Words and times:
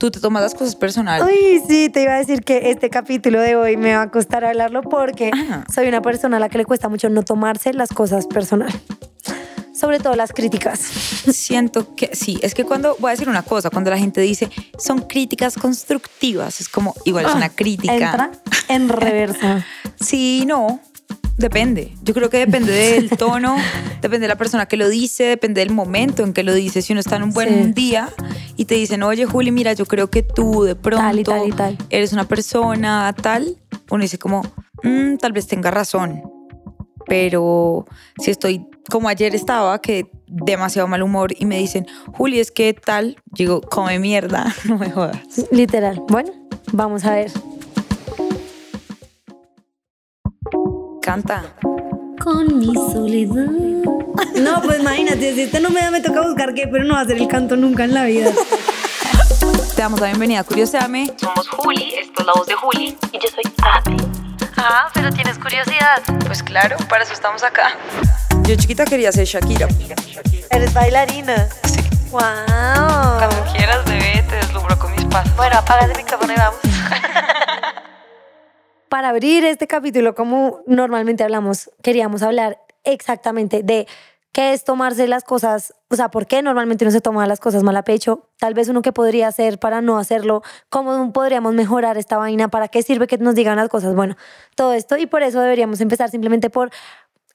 tú 0.00 0.10
te 0.10 0.18
tomas 0.18 0.42
las 0.42 0.54
cosas 0.54 0.74
personal. 0.76 1.22
Uy, 1.22 1.62
sí, 1.68 1.90
te 1.90 2.02
iba 2.02 2.14
a 2.14 2.18
decir 2.18 2.42
que 2.42 2.70
este 2.70 2.88
capítulo 2.88 3.38
de 3.38 3.54
hoy 3.54 3.76
me 3.76 3.94
va 3.94 4.02
a 4.02 4.10
costar 4.10 4.46
hablarlo 4.46 4.80
porque 4.80 5.30
Ajá. 5.30 5.66
soy 5.72 5.88
una 5.88 6.00
persona 6.00 6.38
a 6.38 6.40
la 6.40 6.48
que 6.48 6.56
le 6.56 6.64
cuesta 6.64 6.88
mucho 6.88 7.10
no 7.10 7.22
tomarse 7.22 7.74
las 7.74 7.90
cosas 7.90 8.26
personal. 8.26 8.72
Sobre 9.74 9.98
todo 9.98 10.16
las 10.16 10.32
críticas. 10.32 10.78
Siento 10.80 11.94
que 11.94 12.10
sí, 12.14 12.38
es 12.42 12.54
que 12.54 12.64
cuando, 12.64 12.96
voy 12.98 13.10
a 13.10 13.12
decir 13.12 13.28
una 13.28 13.42
cosa, 13.42 13.68
cuando 13.68 13.90
la 13.90 13.98
gente 13.98 14.22
dice 14.22 14.50
son 14.78 15.00
críticas 15.02 15.56
constructivas, 15.56 16.62
es 16.62 16.70
como, 16.70 16.94
igual 17.04 17.26
es 17.26 17.34
una 17.34 17.50
crítica. 17.50 17.92
Ah, 17.92 18.30
Entra 18.30 18.30
en 18.68 18.88
reversa. 18.88 19.66
Sí, 20.00 20.44
no, 20.46 20.80
depende. 21.40 21.92
Yo 22.02 22.14
creo 22.14 22.30
que 22.30 22.38
depende 22.38 22.70
del 22.72 23.10
tono, 23.18 23.56
depende 24.00 24.20
de 24.24 24.28
la 24.28 24.36
persona 24.36 24.66
que 24.66 24.76
lo 24.76 24.88
dice, 24.88 25.24
depende 25.24 25.60
del 25.60 25.72
momento 25.72 26.22
en 26.22 26.32
que 26.32 26.42
lo 26.44 26.54
dice. 26.54 26.82
Si 26.82 26.92
uno 26.92 27.00
está 27.00 27.16
en 27.16 27.24
un 27.24 27.30
buen 27.32 27.66
Sí. 27.66 27.72
día 27.72 28.08
y 28.56 28.66
te 28.66 28.76
dicen, 28.76 29.02
oye, 29.02 29.26
Juli, 29.26 29.50
mira, 29.50 29.72
yo 29.72 29.86
creo 29.86 30.08
que 30.10 30.22
tú 30.22 30.62
de 30.62 30.76
pronto 30.76 31.02
Tal 31.04 31.18
y 31.18 31.24
tal 31.24 31.48
y 31.48 31.52
tal. 31.52 31.78
eres 31.90 32.12
una 32.12 32.28
persona 32.28 33.12
tal, 33.20 33.56
uno 33.90 34.02
dice 34.02 34.18
como, 34.18 34.42
"Mm, 34.84 35.16
tal 35.16 35.32
vez 35.32 35.46
tenga 35.48 35.70
razón. 35.70 36.22
Pero 37.06 37.86
si 38.18 38.30
estoy 38.30 38.66
como 38.88 39.08
ayer 39.08 39.34
estaba, 39.34 39.80
que 39.80 40.10
demasiado 40.28 40.86
mal 40.86 41.02
humor 41.02 41.32
y 41.36 41.44
me 41.46 41.58
dicen, 41.58 41.86
Juli, 42.12 42.38
es 42.40 42.50
que 42.52 42.72
tal, 42.74 43.16
digo, 43.26 43.60
come 43.62 43.98
mierda, 43.98 44.54
no 44.68 44.78
me 44.78 44.90
jodas. 44.90 45.18
Literal. 45.50 46.02
Bueno, 46.08 46.30
vamos 46.72 47.04
a 47.04 47.14
ver. 47.14 47.30
Canta. 51.02 51.42
Con 52.22 52.58
mi 52.58 52.74
soledad. 52.74 53.46
No, 54.36 54.60
pues 54.62 54.80
imagínate, 54.80 55.34
si 55.34 55.42
este 55.42 55.60
no 55.60 55.70
me 55.70 55.80
da, 55.80 55.90
me 55.90 56.00
toca 56.00 56.20
buscar 56.20 56.52
qué, 56.54 56.68
pero 56.68 56.84
no 56.84 56.94
va 56.94 57.00
a 57.00 57.04
ser 57.04 57.16
el 57.16 57.26
canto 57.26 57.56
nunca 57.56 57.84
en 57.84 57.94
la 57.94 58.04
vida. 58.04 58.30
Te 59.74 59.82
damos 59.82 60.00
la 60.00 60.08
bienvenida 60.08 60.40
a 60.40 60.44
Curioseame. 60.44 61.14
Somos 61.16 61.48
Juli, 61.48 61.94
esto 61.94 62.20
es 62.20 62.26
la 62.26 62.32
voz 62.34 62.46
de 62.46 62.54
Juli 62.54 62.98
y 63.12 63.18
yo 63.18 63.28
soy 63.34 63.44
Ame. 63.62 63.96
Ah, 64.58 64.90
pero 64.92 65.10
tienes 65.10 65.38
curiosidad. 65.38 66.02
Pues 66.26 66.42
claro, 66.42 66.76
para 66.88 67.04
eso 67.04 67.14
estamos 67.14 67.42
acá. 67.42 67.76
Yo 68.42 68.54
chiquita 68.56 68.84
quería 68.84 69.10
ser 69.10 69.24
Shakira. 69.24 69.68
Eres 70.50 70.74
bailarina. 70.74 71.48
Sí. 71.64 71.80
Wow. 72.10 72.20
Cuando 72.20 73.44
quieras, 73.52 73.84
bebé, 73.86 74.22
te 74.28 74.36
deslumbro 74.36 74.78
con 74.78 74.90
mis 74.92 75.04
pasos. 75.06 75.34
Bueno, 75.36 75.56
apaga 75.56 75.86
el 75.86 75.96
micrófono 75.96 76.32
y 76.32 76.36
vamos. 76.36 76.60
Para 78.90 79.10
abrir 79.10 79.44
este 79.44 79.68
capítulo, 79.68 80.16
como 80.16 80.62
normalmente 80.66 81.22
hablamos, 81.22 81.70
queríamos 81.80 82.24
hablar 82.24 82.58
exactamente 82.82 83.62
de 83.62 83.86
qué 84.32 84.52
es 84.52 84.64
tomarse 84.64 85.06
las 85.06 85.22
cosas, 85.22 85.74
o 85.90 85.94
sea, 85.94 86.10
por 86.10 86.26
qué 86.26 86.42
normalmente 86.42 86.84
uno 86.84 86.90
se 86.90 87.00
toma 87.00 87.24
las 87.28 87.38
cosas 87.38 87.62
mal 87.62 87.76
a 87.76 87.84
pecho, 87.84 88.28
tal 88.36 88.52
vez 88.52 88.68
uno 88.68 88.82
que 88.82 88.90
podría 88.92 89.28
hacer 89.28 89.60
para 89.60 89.80
no 89.80 89.96
hacerlo, 89.96 90.42
cómo 90.70 91.12
podríamos 91.12 91.54
mejorar 91.54 91.98
esta 91.98 92.16
vaina, 92.16 92.48
para 92.48 92.66
qué 92.66 92.82
sirve 92.82 93.06
que 93.06 93.16
nos 93.18 93.36
digan 93.36 93.56
las 93.56 93.68
cosas, 93.68 93.94
bueno, 93.94 94.16
todo 94.56 94.72
esto 94.72 94.96
y 94.96 95.06
por 95.06 95.22
eso 95.22 95.40
deberíamos 95.40 95.80
empezar 95.80 96.10
simplemente 96.10 96.50
por 96.50 96.70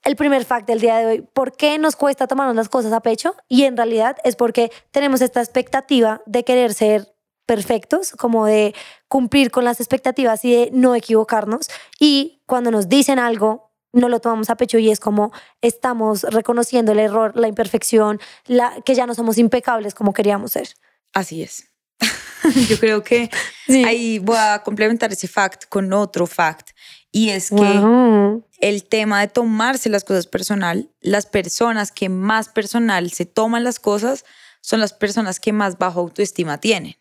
el 0.04 0.18
primer 0.18 0.44
fact 0.44 0.68
del 0.68 0.82
día 0.82 0.98
de 0.98 1.06
hoy, 1.06 1.22
¿por 1.22 1.54
qué 1.54 1.80
nos 1.80 1.96
cuesta 1.96 2.28
tomarnos 2.28 2.58
las 2.58 2.68
cosas 2.68 2.92
a 2.92 3.00
pecho? 3.00 3.34
Y 3.48 3.64
en 3.64 3.78
realidad 3.78 4.18
es 4.26 4.36
porque 4.36 4.74
tenemos 4.92 5.22
esta 5.22 5.40
expectativa 5.40 6.22
de 6.26 6.44
querer 6.44 6.74
ser 6.74 7.15
perfectos, 7.46 8.12
como 8.12 8.46
de 8.46 8.74
cumplir 9.08 9.52
con 9.52 9.64
las 9.64 9.80
expectativas 9.80 10.44
y 10.46 10.52
de 10.54 10.70
no 10.74 10.96
equivocarnos. 10.96 11.68
Y 12.00 12.42
cuando 12.46 12.72
nos 12.72 12.90
dicen 12.90 13.20
algo, 13.20 13.72
no 13.94 14.10
lo 14.10 14.20
tomamos 14.20 14.50
a 14.50 14.58
pecho 14.58 14.78
y 14.78 14.92
es 14.92 15.00
como 15.00 15.32
estamos 15.62 16.24
reconociendo 16.24 16.92
el 16.92 17.00
error, 17.00 17.32
la 17.36 17.48
imperfección, 17.48 18.20
la, 18.46 18.74
que 18.84 18.94
ya 18.96 19.06
no 19.08 19.16
somos 19.16 19.38
impecables 19.38 19.94
como 19.94 20.14
queríamos 20.14 20.52
ser. 20.52 20.68
Así 21.14 21.44
es. 21.44 21.70
Yo 22.70 22.78
creo 22.80 23.04
que 23.04 23.30
Sí. 23.68 23.84
ahí 23.86 24.20
voy 24.20 24.38
a 24.38 24.62
complementar 24.64 25.12
ese 25.14 25.28
fact 25.28 25.66
con 25.70 25.92
otro 25.94 26.28
fact. 26.28 26.72
Y 27.12 27.30
es 27.30 27.50
que 27.50 27.56
Wow. 27.80 28.46
el 28.60 28.84
tema 28.84 29.22
de 29.22 29.30
tomarse 29.30 29.88
las 29.90 30.04
cosas 30.04 30.28
personal, 30.28 30.92
las 31.00 31.26
personas 31.26 31.92
que 31.94 32.10
más 32.10 32.50
personal 32.50 33.10
se 33.12 33.26
toman 33.26 33.64
las 33.64 33.80
cosas 33.80 34.26
son 34.60 34.82
las 34.82 34.92
personas 34.92 35.40
que 35.40 35.54
más 35.54 35.78
bajo 35.78 36.02
autoestima 36.02 36.60
tienen. 36.60 36.96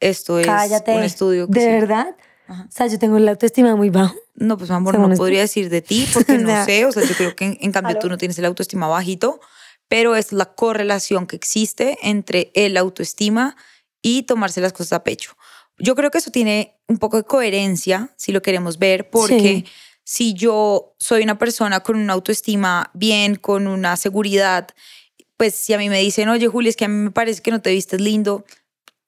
Esto 0.00 0.38
es 0.38 0.46
Cállate. 0.46 0.96
un 0.96 1.02
estudio 1.02 1.46
que 1.48 1.60
¿De 1.60 1.66
sí. 1.66 1.72
verdad? 1.72 2.16
Ajá. 2.48 2.66
O 2.68 2.72
sea, 2.72 2.86
yo 2.88 2.98
tengo 2.98 3.18
la 3.18 3.30
autoestima 3.32 3.76
muy 3.76 3.90
baja. 3.90 4.14
No, 4.34 4.56
pues 4.58 4.70
mi 4.70 4.76
amor, 4.76 4.94
Según 4.94 5.08
no 5.08 5.12
esto. 5.14 5.22
podría 5.22 5.40
decir 5.42 5.68
de 5.70 5.82
ti 5.82 6.08
porque 6.14 6.38
no 6.38 6.64
sé, 6.64 6.84
o 6.86 6.92
sea, 6.92 7.04
yo 7.04 7.14
creo 7.14 7.36
que 7.36 7.44
en, 7.44 7.58
en 7.60 7.72
cambio 7.72 7.98
tú 7.98 8.08
no 8.08 8.16
tienes 8.18 8.38
el 8.38 8.44
autoestima 8.46 8.88
bajito, 8.88 9.40
pero 9.88 10.16
es 10.16 10.32
la 10.32 10.46
correlación 10.54 11.26
que 11.26 11.36
existe 11.36 11.98
entre 12.02 12.50
el 12.54 12.76
autoestima 12.76 13.56
y 14.02 14.22
tomarse 14.22 14.60
las 14.60 14.72
cosas 14.72 14.94
a 14.94 15.04
pecho. 15.04 15.36
Yo 15.78 15.94
creo 15.94 16.10
que 16.10 16.18
eso 16.18 16.30
tiene 16.30 16.78
un 16.88 16.98
poco 16.98 17.16
de 17.18 17.24
coherencia, 17.24 18.12
si 18.16 18.32
lo 18.32 18.42
queremos 18.42 18.78
ver, 18.78 19.10
porque 19.10 19.38
Sí. 19.38 19.64
si 20.04 20.34
yo 20.34 20.94
soy 20.98 21.22
una 21.22 21.38
persona 21.38 21.80
con 21.80 21.96
una 21.96 22.14
autoestima 22.14 22.90
bien, 22.94 23.36
con 23.36 23.66
una 23.66 23.96
seguridad, 23.96 24.68
pues 25.36 25.54
si 25.54 25.72
a 25.72 25.78
mí 25.78 25.88
me 25.88 26.00
dicen, 26.00 26.28
oye, 26.28 26.48
Juli, 26.48 26.68
es 26.68 26.76
que 26.76 26.84
a 26.84 26.88
mí 26.88 26.94
me 26.96 27.10
parece 27.10 27.40
que 27.42 27.50
no 27.50 27.60
te 27.62 27.70
vistes 27.70 28.00
lindo, 28.00 28.44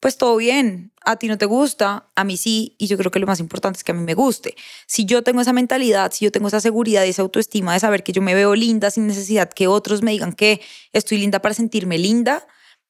pues 0.02 0.16
todo 0.18 0.36
bien, 0.36 0.92
a 1.04 1.14
ti 1.14 1.28
no 1.28 1.38
te 1.38 1.46
gusta, 1.46 2.10
a 2.16 2.24
mí 2.24 2.36
sí, 2.36 2.74
y 2.76 2.88
yo 2.88 2.98
creo 2.98 3.12
que 3.12 3.20
lo 3.20 3.26
más 3.28 3.38
importante 3.38 3.76
es 3.76 3.84
que 3.84 3.92
a 3.92 3.94
mí 3.94 4.02
me 4.02 4.14
guste. 4.14 4.56
Si 4.88 5.04
yo 5.04 5.22
tengo 5.22 5.40
esa 5.40 5.52
mentalidad, 5.52 6.10
si 6.10 6.24
yo 6.24 6.32
tengo 6.32 6.48
esa 6.48 6.60
seguridad 6.60 7.04
y 7.04 7.10
esa 7.10 7.22
autoestima 7.22 7.72
de 7.72 7.78
saber 7.78 8.02
que 8.02 8.10
yo 8.10 8.20
me 8.20 8.34
veo 8.34 8.56
linda 8.56 8.90
sin 8.90 9.06
necesidad 9.06 9.48
que 9.48 9.68
otros 9.68 10.02
me 10.02 10.10
digan 10.10 10.32
que 10.32 10.60
estoy 10.92 11.18
linda 11.18 11.40
para 11.40 11.54
sentirme 11.54 11.98
linda, 11.98 12.44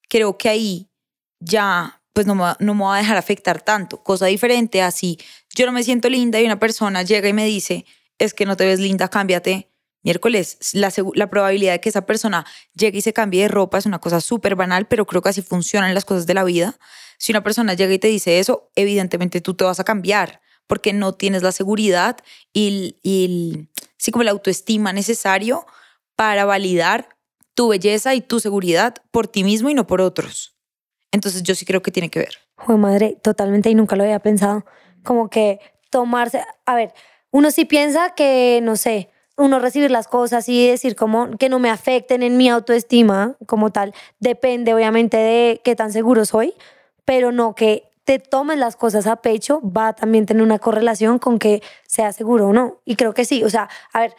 creo 0.09 0.39
que 0.39 0.49
ahí 0.49 0.89
ya 1.39 2.03
pues 2.15 2.27
no 2.27 2.35
me, 2.35 2.45
no 2.61 2.73
me 2.73 2.85
va 2.85 2.97
a 2.97 2.99
dejar 3.01 3.19
afectar 3.19 3.61
tanto. 3.61 4.03
Cosa 4.03 4.25
diferente 4.25 4.81
a 4.81 4.91
si 4.91 5.19
yo 5.55 5.67
no 5.67 5.73
me 5.73 5.85
siento 5.85 6.09
linda 6.09 6.41
y 6.41 6.47
una 6.47 6.59
persona 6.59 7.03
llega 7.03 7.29
y 7.29 7.35
me 7.35 7.45
dice, 7.45 7.85
es 8.19 8.33
que 8.33 8.47
no 8.47 8.57
te 8.57 8.65
ves 8.65 8.81
linda, 8.81 9.09
cámbiate. 9.09 9.72
Miércoles, 10.03 10.59
la, 10.73 10.93
la 11.15 11.31
probabilidad 11.31 11.73
de 11.73 11.81
que 11.81 11.89
esa 11.89 12.07
persona 12.07 12.45
llegue 12.75 12.99
y 12.99 13.03
se 13.03 13.13
cambie 13.13 13.43
de 13.43 13.49
ropa 13.49 13.79
es 13.79 13.87
una 13.87 14.01
cosa 14.01 14.21
súper 14.21 14.57
banal, 14.57 14.87
pero 14.89 15.07
creo 15.07 15.23
que 15.23 15.29
así 15.29 15.43
funcionan 15.43 15.95
las 15.95 16.05
cosas 16.05 16.27
de 16.27 16.35
la 16.35 16.43
vida. 16.45 16.77
Si 17.19 17.31
una 17.33 17.43
persona 17.45 17.75
llega 17.75 17.93
y 17.95 17.99
te 17.99 18.09
dice 18.09 18.39
eso, 18.41 18.71
evidentemente 18.75 19.41
tú 19.41 19.55
te 19.55 19.65
vas 19.65 19.79
a 19.79 19.85
cambiar 19.85 20.41
porque 20.67 20.93
no 20.93 21.13
tienes 21.15 21.43
la 21.43 21.53
seguridad 21.53 22.17
y, 22.53 22.97
y 23.03 23.25
el- 23.27 23.69
sí, 23.97 24.11
como 24.11 24.25
la 24.25 24.33
autoestima 24.33 24.93
necesario 24.93 25.67
para 26.17 26.45
validar 26.45 27.09
tu 27.55 27.69
belleza 27.69 28.15
y 28.15 28.23
tu 28.23 28.41
seguridad 28.41 28.95
por 29.11 29.29
ti 29.29 29.45
mismo 29.45 29.69
y 29.71 29.75
no 29.75 29.87
por 29.87 30.01
otros. 30.01 30.57
Entonces 31.13 31.43
yo 31.43 31.55
sí 31.55 31.65
creo 31.65 31.83
que 31.83 31.91
tiene 31.91 32.11
que 32.11 32.19
ver. 32.21 32.39
Joder, 32.57 32.79
madre, 32.81 33.19
totalmente 33.23 33.71
y 33.71 33.75
nunca 33.75 33.97
lo 33.97 34.03
había 34.05 34.19
pensado. 34.19 34.65
Como 35.05 35.29
que 35.29 35.61
tomarse, 35.91 36.43
a 36.65 36.75
ver, 36.75 36.93
uno 37.31 37.51
sí 37.51 37.67
piensa 37.67 38.15
que, 38.15 38.61
no 38.63 38.77
sé, 38.77 39.11
uno 39.37 39.59
recibir 39.59 39.91
las 39.91 40.09
cosas 40.09 40.49
y 40.49 40.69
decir 40.69 40.97
como 40.97 41.37
que 41.37 41.49
no 41.49 41.59
me 41.59 41.71
afecten 41.71 42.23
en 42.23 42.37
mi 42.37 42.49
autoestima 42.49 43.37
como 43.47 43.71
tal, 43.71 43.95
depende 44.21 44.75
obviamente 44.75 45.17
de 45.17 45.61
qué 45.65 45.75
tan 45.75 45.93
seguro 45.93 46.25
soy, 46.25 46.55
pero 47.05 47.33
no 47.33 47.55
que 47.55 47.91
te 48.05 48.19
tomes 48.19 48.59
las 48.59 48.77
cosas 48.77 49.07
a 49.07 49.17
pecho 49.17 49.61
va 49.65 49.93
también 49.93 50.27
tener 50.27 50.43
una 50.43 50.59
correlación 50.59 51.19
con 51.19 51.39
que 51.39 51.63
sea 51.87 52.13
seguro 52.13 52.49
o 52.49 52.53
no. 52.53 52.81
Y 52.85 52.97
creo 52.97 53.15
que 53.15 53.25
sí, 53.25 53.45
o 53.45 53.51
sea, 53.51 53.69
a 53.93 54.01
ver, 54.01 54.15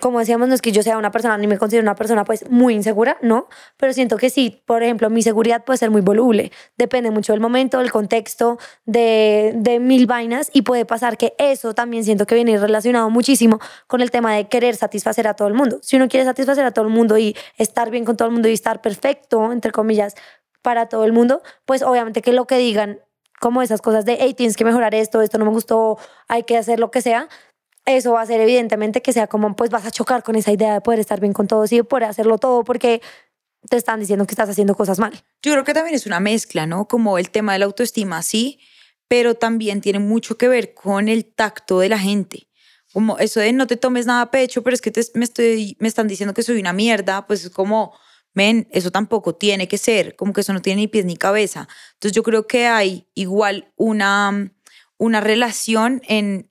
como 0.00 0.20
decíamos, 0.20 0.48
no 0.48 0.54
es 0.54 0.62
que 0.62 0.70
yo 0.70 0.82
sea 0.82 0.96
una 0.96 1.10
persona, 1.10 1.36
ni 1.38 1.46
me 1.46 1.58
considero 1.58 1.82
una 1.82 1.96
persona 1.96 2.24
pues 2.24 2.48
muy 2.48 2.74
insegura, 2.74 3.18
no, 3.20 3.48
pero 3.76 3.92
siento 3.92 4.16
que 4.16 4.30
sí, 4.30 4.62
por 4.64 4.82
ejemplo, 4.82 5.10
mi 5.10 5.22
seguridad 5.22 5.64
puede 5.64 5.76
ser 5.76 5.90
muy 5.90 6.02
voluble, 6.02 6.52
depende 6.76 7.10
mucho 7.10 7.32
del 7.32 7.40
momento, 7.40 7.78
del 7.78 7.90
contexto, 7.90 8.58
de, 8.84 9.52
de 9.56 9.80
mil 9.80 10.06
vainas 10.06 10.50
y 10.52 10.62
puede 10.62 10.84
pasar 10.84 11.16
que 11.16 11.34
eso 11.38 11.74
también 11.74 12.04
siento 12.04 12.26
que 12.26 12.36
viene 12.36 12.56
relacionado 12.58 13.10
muchísimo 13.10 13.58
con 13.88 14.00
el 14.02 14.12
tema 14.12 14.34
de 14.34 14.46
querer 14.48 14.76
satisfacer 14.76 15.26
a 15.26 15.34
todo 15.34 15.48
el 15.48 15.54
mundo. 15.54 15.80
Si 15.82 15.96
uno 15.96 16.08
quiere 16.08 16.24
satisfacer 16.24 16.64
a 16.64 16.70
todo 16.70 16.84
el 16.84 16.92
mundo 16.92 17.18
y 17.18 17.36
estar 17.58 17.90
bien 17.90 18.04
con 18.04 18.16
todo 18.16 18.28
el 18.28 18.34
mundo 18.34 18.48
y 18.48 18.52
estar 18.52 18.80
perfecto, 18.80 19.50
entre 19.50 19.72
comillas, 19.72 20.14
para 20.62 20.88
todo 20.88 21.04
el 21.04 21.12
mundo, 21.12 21.42
pues 21.64 21.82
obviamente 21.82 22.22
que 22.22 22.32
lo 22.32 22.46
que 22.46 22.56
digan 22.56 23.00
como 23.40 23.60
esas 23.60 23.82
cosas 23.82 24.04
de, 24.04 24.18
hey, 24.20 24.34
tienes 24.34 24.56
que 24.56 24.64
mejorar 24.64 24.94
esto, 24.94 25.20
esto 25.20 25.36
no 25.36 25.44
me 25.44 25.50
gustó, 25.50 25.98
hay 26.28 26.44
que 26.44 26.56
hacer 26.56 26.78
lo 26.78 26.92
que 26.92 27.02
sea, 27.02 27.28
eso 27.86 28.12
va 28.12 28.22
a 28.22 28.26
ser 28.26 28.40
evidentemente 28.40 29.02
que 29.02 29.12
sea 29.12 29.26
como, 29.26 29.56
pues 29.56 29.70
vas 29.70 29.84
a 29.86 29.90
chocar 29.90 30.22
con 30.22 30.36
esa 30.36 30.52
idea 30.52 30.74
de 30.74 30.80
poder 30.80 31.00
estar 31.00 31.20
bien 31.20 31.32
con 31.32 31.46
todos 31.48 31.72
y 31.72 31.76
de 31.76 31.84
poder 31.84 32.04
hacerlo 32.04 32.38
todo 32.38 32.64
porque 32.64 33.02
te 33.68 33.76
están 33.76 34.00
diciendo 34.00 34.26
que 34.26 34.32
estás 34.32 34.48
haciendo 34.48 34.74
cosas 34.74 34.98
mal. 34.98 35.12
Yo 35.42 35.52
creo 35.52 35.64
que 35.64 35.74
también 35.74 35.94
es 35.94 36.06
una 36.06 36.20
mezcla, 36.20 36.66
¿no? 36.66 36.88
Como 36.88 37.18
el 37.18 37.30
tema 37.30 37.52
de 37.52 37.60
la 37.60 37.64
autoestima, 37.66 38.22
sí, 38.22 38.60
pero 39.08 39.34
también 39.34 39.80
tiene 39.80 39.98
mucho 39.98 40.38
que 40.38 40.48
ver 40.48 40.74
con 40.74 41.08
el 41.08 41.24
tacto 41.24 41.80
de 41.80 41.88
la 41.88 41.98
gente. 41.98 42.48
Como 42.92 43.18
eso 43.18 43.40
de 43.40 43.52
no 43.52 43.66
te 43.66 43.76
tomes 43.76 44.06
nada 44.06 44.22
a 44.22 44.30
pecho, 44.30 44.62
pero 44.62 44.74
es 44.74 44.80
que 44.80 44.90
te- 44.90 45.04
me, 45.14 45.24
estoy, 45.24 45.76
me 45.80 45.88
están 45.88 46.08
diciendo 46.08 46.34
que 46.34 46.42
soy 46.42 46.60
una 46.60 46.72
mierda, 46.72 47.26
pues 47.26 47.44
es 47.44 47.50
como, 47.50 47.94
men, 48.34 48.68
eso 48.70 48.90
tampoco 48.90 49.34
tiene 49.34 49.66
que 49.68 49.78
ser, 49.78 50.14
como 50.16 50.32
que 50.32 50.42
eso 50.42 50.52
no 50.52 50.60
tiene 50.60 50.82
ni 50.82 50.88
pies 50.88 51.04
ni 51.04 51.16
cabeza. 51.16 51.68
Entonces 51.94 52.12
yo 52.14 52.22
creo 52.22 52.46
que 52.46 52.66
hay 52.66 53.08
igual 53.14 53.72
una, 53.76 54.52
una 54.98 55.20
relación 55.20 56.02
en 56.06 56.50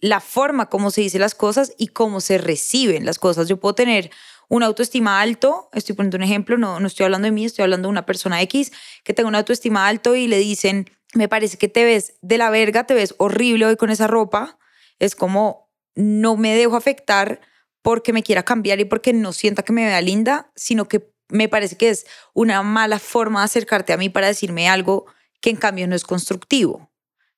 la 0.00 0.20
forma 0.20 0.66
como 0.66 0.90
se 0.90 1.00
dicen 1.00 1.20
las 1.20 1.34
cosas 1.34 1.72
y 1.76 1.88
cómo 1.88 2.20
se 2.20 2.38
reciben 2.38 3.04
las 3.04 3.18
cosas. 3.18 3.48
Yo 3.48 3.58
puedo 3.58 3.74
tener 3.74 4.10
una 4.48 4.66
autoestima 4.66 5.20
alto, 5.20 5.68
estoy 5.72 5.94
poniendo 5.94 6.16
un 6.16 6.22
ejemplo, 6.22 6.56
no, 6.56 6.80
no 6.80 6.86
estoy 6.86 7.04
hablando 7.04 7.26
de 7.26 7.32
mí, 7.32 7.44
estoy 7.44 7.64
hablando 7.64 7.88
de 7.88 7.90
una 7.90 8.06
persona 8.06 8.40
X 8.42 8.72
que 9.04 9.12
tenga 9.12 9.28
una 9.28 9.38
autoestima 9.38 9.86
alto 9.86 10.16
y 10.16 10.26
le 10.26 10.38
dicen, 10.38 10.90
me 11.14 11.28
parece 11.28 11.58
que 11.58 11.68
te 11.68 11.84
ves 11.84 12.14
de 12.22 12.38
la 12.38 12.50
verga, 12.50 12.84
te 12.84 12.94
ves 12.94 13.14
horrible 13.18 13.66
hoy 13.66 13.76
con 13.76 13.90
esa 13.90 14.06
ropa, 14.06 14.58
es 14.98 15.14
como 15.14 15.70
no 15.94 16.36
me 16.36 16.54
dejo 16.54 16.76
afectar 16.76 17.40
porque 17.82 18.12
me 18.12 18.22
quiera 18.22 18.44
cambiar 18.44 18.80
y 18.80 18.84
porque 18.84 19.12
no 19.12 19.32
sienta 19.32 19.62
que 19.62 19.72
me 19.72 19.84
vea 19.84 20.00
linda, 20.00 20.50
sino 20.54 20.88
que 20.88 21.12
me 21.28 21.48
parece 21.48 21.76
que 21.76 21.90
es 21.90 22.06
una 22.34 22.62
mala 22.62 22.98
forma 22.98 23.40
de 23.40 23.46
acercarte 23.46 23.92
a 23.92 23.96
mí 23.96 24.08
para 24.08 24.28
decirme 24.28 24.68
algo 24.68 25.06
que 25.40 25.50
en 25.50 25.56
cambio 25.56 25.86
no 25.86 25.94
es 25.94 26.04
constructivo, 26.04 26.90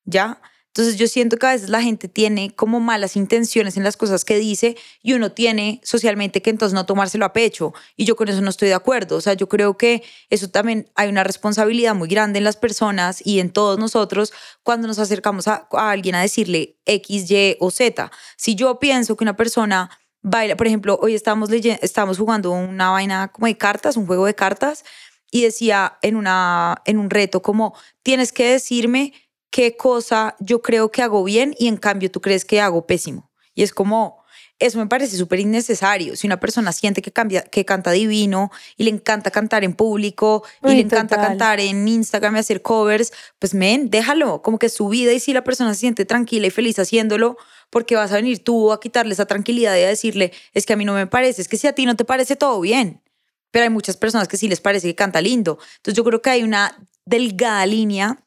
¿ya? 0.04 0.40
Entonces 0.70 0.96
yo 0.98 1.08
siento 1.08 1.36
que 1.36 1.46
a 1.46 1.50
veces 1.50 1.68
la 1.68 1.82
gente 1.82 2.06
tiene 2.06 2.54
como 2.54 2.78
malas 2.78 3.16
intenciones 3.16 3.76
en 3.76 3.82
las 3.82 3.96
cosas 3.96 4.24
que 4.24 4.38
dice 4.38 4.76
y 5.02 5.14
uno 5.14 5.32
tiene 5.32 5.80
socialmente 5.82 6.42
que 6.42 6.50
entonces 6.50 6.74
no 6.74 6.86
tomárselo 6.86 7.24
a 7.24 7.32
pecho 7.32 7.74
y 7.96 8.04
yo 8.04 8.14
con 8.14 8.28
eso 8.28 8.40
no 8.40 8.50
estoy 8.50 8.68
de 8.68 8.74
acuerdo. 8.74 9.16
O 9.16 9.20
sea, 9.20 9.34
yo 9.34 9.48
creo 9.48 9.76
que 9.76 10.04
eso 10.28 10.48
también 10.48 10.88
hay 10.94 11.08
una 11.08 11.24
responsabilidad 11.24 11.96
muy 11.96 12.08
grande 12.08 12.38
en 12.38 12.44
las 12.44 12.56
personas 12.56 13.20
y 13.24 13.40
en 13.40 13.50
todos 13.50 13.80
nosotros 13.80 14.32
cuando 14.62 14.86
nos 14.86 15.00
acercamos 15.00 15.48
a, 15.48 15.66
alguien 15.72 16.14
a 16.14 16.22
decirle 16.22 16.78
X, 16.86 17.28
Y 17.28 17.56
o 17.58 17.72
Z. 17.72 18.12
Si 18.36 18.54
yo 18.54 18.78
pienso 18.78 19.16
que 19.16 19.24
una 19.24 19.36
persona 19.36 19.90
baila, 20.22 20.56
por 20.56 20.68
ejemplo, 20.68 21.00
hoy 21.02 21.16
estamos, 21.16 21.50
leyendo, 21.50 21.80
estamos 21.82 22.16
jugando 22.16 22.52
una 22.52 22.90
vaina 22.90 23.28
como 23.32 23.48
de 23.48 23.56
cartas, 23.56 23.96
un 23.96 24.06
juego 24.06 24.26
de 24.26 24.36
cartas 24.36 24.84
y 25.32 25.42
decía 25.42 25.98
en, 26.02 26.14
una, 26.14 26.80
en 26.84 26.98
un 26.98 27.10
reto 27.10 27.42
como 27.42 27.74
tienes 28.04 28.32
que 28.32 28.50
decirme 28.52 29.12
qué 29.50 29.76
cosa 29.76 30.36
yo 30.40 30.62
creo 30.62 30.90
que 30.90 31.02
hago 31.02 31.22
bien 31.24 31.54
y 31.58 31.68
en 31.68 31.76
cambio 31.76 32.10
tú 32.10 32.20
crees 32.20 32.44
que 32.44 32.60
hago 32.60 32.86
pésimo. 32.86 33.30
Y 33.54 33.62
es 33.62 33.72
como, 33.72 34.20
eso 34.60 34.78
me 34.78 34.86
parece 34.86 35.16
súper 35.16 35.40
innecesario. 35.40 36.14
Si 36.16 36.26
una 36.26 36.38
persona 36.38 36.72
siente 36.72 37.02
que, 37.02 37.10
cambia, 37.10 37.42
que 37.42 37.64
canta 37.64 37.90
divino 37.90 38.50
y 38.76 38.84
le 38.84 38.90
encanta 38.90 39.30
cantar 39.30 39.64
en 39.64 39.72
público 39.72 40.44
y 40.62 40.74
le 40.74 40.80
encanta 40.80 41.16
cantar 41.16 41.60
en 41.60 41.88
Instagram 41.88 42.36
y 42.36 42.38
hacer 42.40 42.62
covers, 42.62 43.12
pues 43.38 43.54
men, 43.54 43.90
déjalo, 43.90 44.42
como 44.42 44.58
que 44.58 44.68
su 44.68 44.88
vida 44.88 45.12
y 45.12 45.20
si 45.20 45.32
la 45.32 45.42
persona 45.42 45.74
se 45.74 45.80
siente 45.80 46.04
tranquila 46.04 46.46
y 46.46 46.50
feliz 46.50 46.78
haciéndolo, 46.78 47.38
porque 47.70 47.96
vas 47.96 48.12
a 48.12 48.16
venir 48.16 48.44
tú 48.44 48.70
a 48.70 48.80
quitarle 48.80 49.14
esa 49.14 49.26
tranquilidad 49.26 49.76
y 49.76 49.82
a 49.82 49.88
decirle, 49.88 50.32
es 50.52 50.66
que 50.66 50.74
a 50.74 50.76
mí 50.76 50.84
no 50.84 50.92
me 50.92 51.06
parece, 51.06 51.40
es 51.40 51.48
que 51.48 51.56
si 51.56 51.66
a 51.66 51.72
ti 51.72 51.86
no 51.86 51.96
te 51.96 52.04
parece 52.04 52.36
todo 52.36 52.60
bien. 52.60 53.02
Pero 53.50 53.64
hay 53.64 53.70
muchas 53.70 53.96
personas 53.96 54.28
que 54.28 54.36
sí 54.36 54.46
les 54.46 54.60
parece 54.60 54.86
que 54.86 54.94
canta 54.94 55.20
lindo. 55.20 55.58
Entonces 55.78 55.94
yo 55.94 56.04
creo 56.04 56.22
que 56.22 56.30
hay 56.30 56.42
una 56.44 56.86
delgada 57.04 57.66
línea 57.66 58.22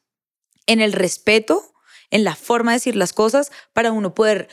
en 0.66 0.80
el 0.80 0.92
respeto, 0.92 1.74
en 2.10 2.24
la 2.24 2.34
forma 2.34 2.72
de 2.72 2.76
decir 2.76 2.96
las 2.96 3.12
cosas 3.12 3.50
para 3.72 3.92
uno 3.92 4.14
poder 4.14 4.48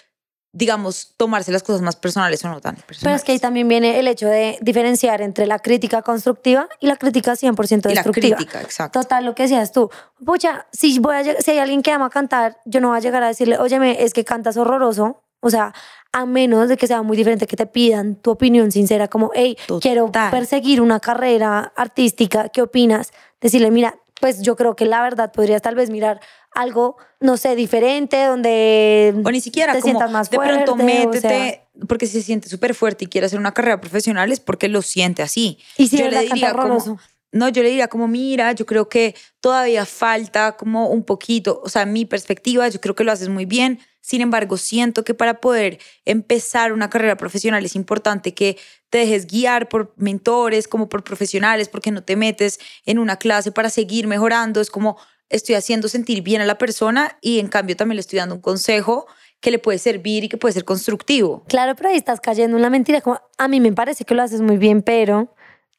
digamos, 0.53 1.13
tomarse 1.15 1.51
las 1.51 1.63
cosas 1.63 1.81
más 1.81 1.95
personales 1.95 2.43
o 2.43 2.49
no 2.49 2.59
tan 2.59 2.75
personales. 2.75 3.03
Pero 3.03 3.15
es 3.15 3.23
que 3.23 3.31
ahí 3.31 3.39
también 3.39 3.67
viene 3.67 3.99
el 3.99 4.07
hecho 4.07 4.27
de 4.27 4.57
diferenciar 4.61 5.21
entre 5.21 5.45
la 5.47 5.59
crítica 5.59 6.01
constructiva 6.01 6.67
y 6.81 6.87
la 6.87 6.97
crítica 6.97 7.33
100% 7.33 7.83
destructiva. 7.83 8.27
Y 8.27 8.29
la 8.31 8.35
crítica, 8.35 8.61
exacto. 8.61 8.99
Total, 9.01 9.23
lo 9.23 9.33
que 9.33 9.43
decías 9.43 9.71
tú. 9.71 9.89
Pucha, 10.25 10.67
si, 10.73 10.99
voy 10.99 11.15
a, 11.15 11.41
si 11.41 11.51
hay 11.51 11.59
alguien 11.59 11.81
que 11.81 11.91
ama 11.91 12.09
cantar, 12.09 12.57
yo 12.65 12.81
no 12.81 12.89
voy 12.89 12.97
a 12.97 12.99
llegar 12.99 13.23
a 13.23 13.27
decirle, 13.27 13.57
óyeme, 13.59 14.03
es 14.03 14.13
que 14.13 14.25
cantas 14.25 14.57
horroroso. 14.57 15.23
O 15.39 15.49
sea, 15.49 15.73
a 16.11 16.25
menos 16.25 16.67
de 16.67 16.77
que 16.77 16.85
sea 16.85 17.01
muy 17.01 17.15
diferente, 17.15 17.47
que 17.47 17.55
te 17.55 17.65
pidan 17.65 18.15
tu 18.15 18.31
opinión 18.31 18.71
sincera, 18.71 19.07
como, 19.07 19.31
hey, 19.33 19.57
quiero 19.79 20.11
perseguir 20.11 20.81
una 20.81 20.99
carrera 20.99 21.71
artística, 21.75 22.49
¿qué 22.49 22.61
opinas? 22.61 23.11
Decirle, 23.39 23.71
mira, 23.71 23.95
pues 24.21 24.41
yo 24.41 24.55
creo 24.55 24.75
que 24.77 24.85
la 24.85 25.01
verdad 25.01 25.33
podrías 25.33 25.61
tal 25.61 25.75
vez 25.75 25.89
mirar 25.89 26.21
algo, 26.53 26.95
no 27.19 27.35
sé, 27.35 27.55
diferente, 27.55 28.23
donde 28.23 29.13
o 29.25 29.31
ni 29.31 29.41
siquiera 29.41 29.73
te 29.73 29.81
sientas 29.81 30.09
más 30.11 30.29
fuerte. 30.29 30.59
De 30.59 30.63
pronto 30.63 30.83
métete, 30.83 31.67
porque 31.87 32.07
si 32.07 32.13
se 32.13 32.21
siente 32.21 32.47
súper 32.47 32.73
fuerte 32.73 33.05
y 33.05 33.07
quiere 33.07 33.27
hacer 33.27 33.39
una 33.39 33.53
carrera 33.53 33.81
profesional 33.81 34.31
es 34.31 34.39
porque 34.39 34.69
lo 34.69 34.81
siente 34.81 35.21
así. 35.23 35.59
Y 35.77 35.87
si 35.87 35.97
yo 35.97 36.09
le 36.09 36.21
diría 36.21 36.53
como, 36.53 36.99
no, 37.31 37.49
yo 37.49 37.63
le 37.63 37.69
diría 37.69 37.87
como, 37.87 38.07
mira, 38.07 38.51
yo 38.53 38.65
creo 38.65 38.87
que 38.87 39.15
todavía 39.39 39.85
falta 39.85 40.55
como 40.55 40.89
un 40.89 41.03
poquito, 41.03 41.59
o 41.63 41.69
sea, 41.69 41.85
mi 41.85 42.05
perspectiva, 42.05 42.69
yo 42.69 42.79
creo 42.79 42.95
que 42.95 43.03
lo 43.03 43.11
haces 43.11 43.29
muy 43.29 43.45
bien. 43.45 43.79
Sin 44.01 44.21
embargo, 44.21 44.57
siento 44.57 45.03
que 45.03 45.13
para 45.13 45.39
poder 45.39 45.79
empezar 46.05 46.73
una 46.73 46.89
carrera 46.89 47.15
profesional 47.17 47.63
es 47.63 47.75
importante 47.75 48.33
que 48.33 48.57
te 48.89 48.99
dejes 48.99 49.27
guiar 49.27 49.69
por 49.69 49.93
mentores, 49.95 50.67
como 50.67 50.89
por 50.89 51.03
profesionales, 51.03 51.69
porque 51.69 51.91
no 51.91 52.03
te 52.03 52.15
metes 52.15 52.59
en 52.85 52.99
una 52.99 53.17
clase 53.17 53.51
para 53.51 53.69
seguir 53.69 54.07
mejorando. 54.07 54.59
Es 54.59 54.69
como 54.69 54.97
estoy 55.29 55.55
haciendo 55.55 55.87
sentir 55.87 56.23
bien 56.23 56.41
a 56.41 56.45
la 56.45 56.57
persona 56.57 57.17
y 57.21 57.39
en 57.39 57.47
cambio 57.47 57.77
también 57.77 57.95
le 57.95 58.01
estoy 58.01 58.19
dando 58.19 58.35
un 58.35 58.41
consejo 58.41 59.07
que 59.39 59.51
le 59.51 59.59
puede 59.59 59.79
servir 59.79 60.23
y 60.23 60.29
que 60.29 60.37
puede 60.37 60.53
ser 60.53 60.65
constructivo. 60.65 61.43
Claro, 61.47 61.75
pero 61.75 61.89
ahí 61.89 61.95
estás 61.95 62.19
cayendo 62.19 62.57
en 62.57 62.63
la 62.63 62.69
mentira. 62.69 63.01
Como, 63.01 63.19
a 63.37 63.47
mí 63.47 63.59
me 63.59 63.71
parece 63.71 64.03
que 64.03 64.13
lo 64.13 64.21
haces 64.21 64.41
muy 64.41 64.57
bien, 64.57 64.81
pero 64.81 65.33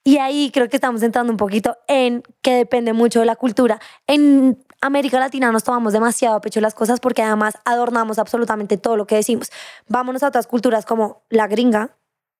y 0.04 0.18
ahí 0.18 0.50
creo 0.52 0.68
que 0.68 0.76
estamos 0.76 1.02
entrando 1.02 1.32
un 1.32 1.36
poquito 1.36 1.76
en 1.86 2.22
que 2.42 2.54
depende 2.54 2.92
mucho 2.92 3.20
de 3.20 3.26
la 3.26 3.36
cultura. 3.36 3.80
América 4.82 5.18
Latina 5.18 5.50
nos 5.52 5.64
tomamos 5.64 5.92
demasiado 5.92 6.36
a 6.36 6.40
pecho 6.40 6.60
las 6.60 6.74
cosas 6.74 7.00
porque 7.00 7.22
además 7.22 7.54
adornamos 7.64 8.18
absolutamente 8.18 8.76
todo 8.76 8.96
lo 8.96 9.06
que 9.06 9.14
decimos. 9.14 9.50
Vámonos 9.88 10.22
a 10.22 10.28
otras 10.28 10.46
culturas 10.46 10.84
como 10.84 11.22
la 11.30 11.46
gringa, 11.46 11.96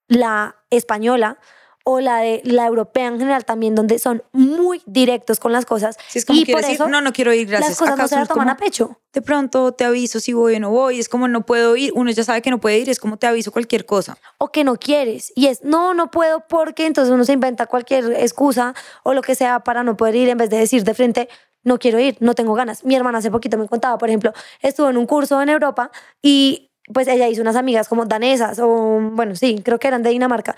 la 0.09 0.57
española, 0.69 1.39
o 1.85 2.01
la 2.01 2.19
de 2.19 2.43
la 2.45 2.67
europea 2.67 3.09
en 3.09 3.19
general 3.19 3.45
también, 3.45 3.75
donde 3.75 3.99
son 3.99 4.23
muy 4.33 4.83
directos 4.87 5.41
con 5.41 5.53
las 5.53 5.67
cosas. 5.67 5.97
es 6.15 6.25
como 6.25 6.41
y 6.41 6.45
por 6.45 6.65
eso 6.65 6.89
no, 6.89 7.01
no 7.01 7.13
quiero 7.13 7.33
ir, 7.33 7.49
gracias. 7.49 7.71
Las 7.71 7.79
cosas 7.79 7.99
no 7.99 8.09
se 8.09 8.17
las 8.17 8.29
toman 8.29 8.49
a 8.49 8.57
pecho. 8.57 8.99
De 9.13 9.21
pronto 9.21 9.73
te 9.73 9.85
aviso 9.85 10.21
si 10.21 10.33
voy 10.33 10.57
o 10.57 10.61
no 10.61 10.71
voy, 10.71 10.99
es 10.99 11.09
como 11.09 11.29
no 11.29 11.45
puedo 11.45 11.77
ir, 11.77 11.93
uno 11.95 12.11
ya 12.11 12.25
sabe 12.25 12.41
que 12.41 12.51
no 12.51 12.61
puede 12.61 12.79
ir, 12.79 12.89
es 12.89 12.99
como 12.99 13.17
te 13.17 13.27
aviso 13.27 13.53
cualquier 13.53 13.85
cosa. 13.85 14.17
O 14.39 14.49
que 14.49 14.65
no 14.65 14.77
quieres, 14.77 15.33
y 15.35 15.49
es, 15.49 15.63
no, 15.65 15.93
no 15.93 16.11
puedo 16.11 16.47
porque 16.49 16.87
entonces 16.87 17.13
uno 17.13 17.25
se 17.25 17.33
inventa 17.33 17.67
cualquier 17.67 18.13
excusa 18.13 18.75
o 19.03 19.13
lo 19.13 19.23
que 19.23 19.35
sea 19.35 19.61
para 19.61 19.83
no 19.83 19.97
poder 19.97 20.15
ir 20.15 20.29
en 20.29 20.39
vez 20.39 20.51
de 20.51 20.59
decir 20.59 20.85
de 20.85 20.95
frente, 20.95 21.29
no 21.65 21.79
quiero 21.79 21.99
ir, 22.01 22.17
no 22.21 22.35
tengo 22.35 22.55
ganas. 22.55 22.85
Mi 22.85 22.95
hermana 22.95 23.19
hace 23.19 23.31
poquito 23.31 23.59
me 23.59 23.69
contaba, 23.69 23.99
por 23.99 24.09
ejemplo, 24.09 24.33
estuvo 24.61 24.91
en 24.91 24.97
un 24.97 25.07
curso 25.07 25.41
en 25.43 25.49
Europa 25.49 25.91
y 26.21 26.71
pues 26.93 27.09
ella 27.09 27.29
hizo 27.29 27.43
unas 27.43 27.57
amigas 27.57 27.89
como 27.89 28.05
danesas 28.07 28.59
o, 28.59 29.01
bueno, 29.13 29.37
sí, 29.37 29.63
creo 29.65 29.79
que 29.79 29.89
eran 29.89 30.03
de 30.03 30.11
Dinamarca, 30.11 30.57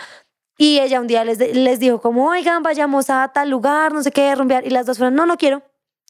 y 0.56 0.78
ella 0.78 1.00
un 1.00 1.06
día 1.06 1.24
les, 1.24 1.38
les 1.38 1.80
dijo 1.80 2.00
como, 2.00 2.28
oigan, 2.28 2.62
vayamos 2.62 3.10
a 3.10 3.28
tal 3.32 3.50
lugar, 3.50 3.92
no 3.92 4.02
sé 4.02 4.12
qué, 4.12 4.34
rumbear. 4.34 4.66
Y 4.66 4.70
las 4.70 4.86
dos 4.86 4.98
fueron, 4.98 5.14
no, 5.14 5.26
no 5.26 5.36
quiero. 5.36 5.62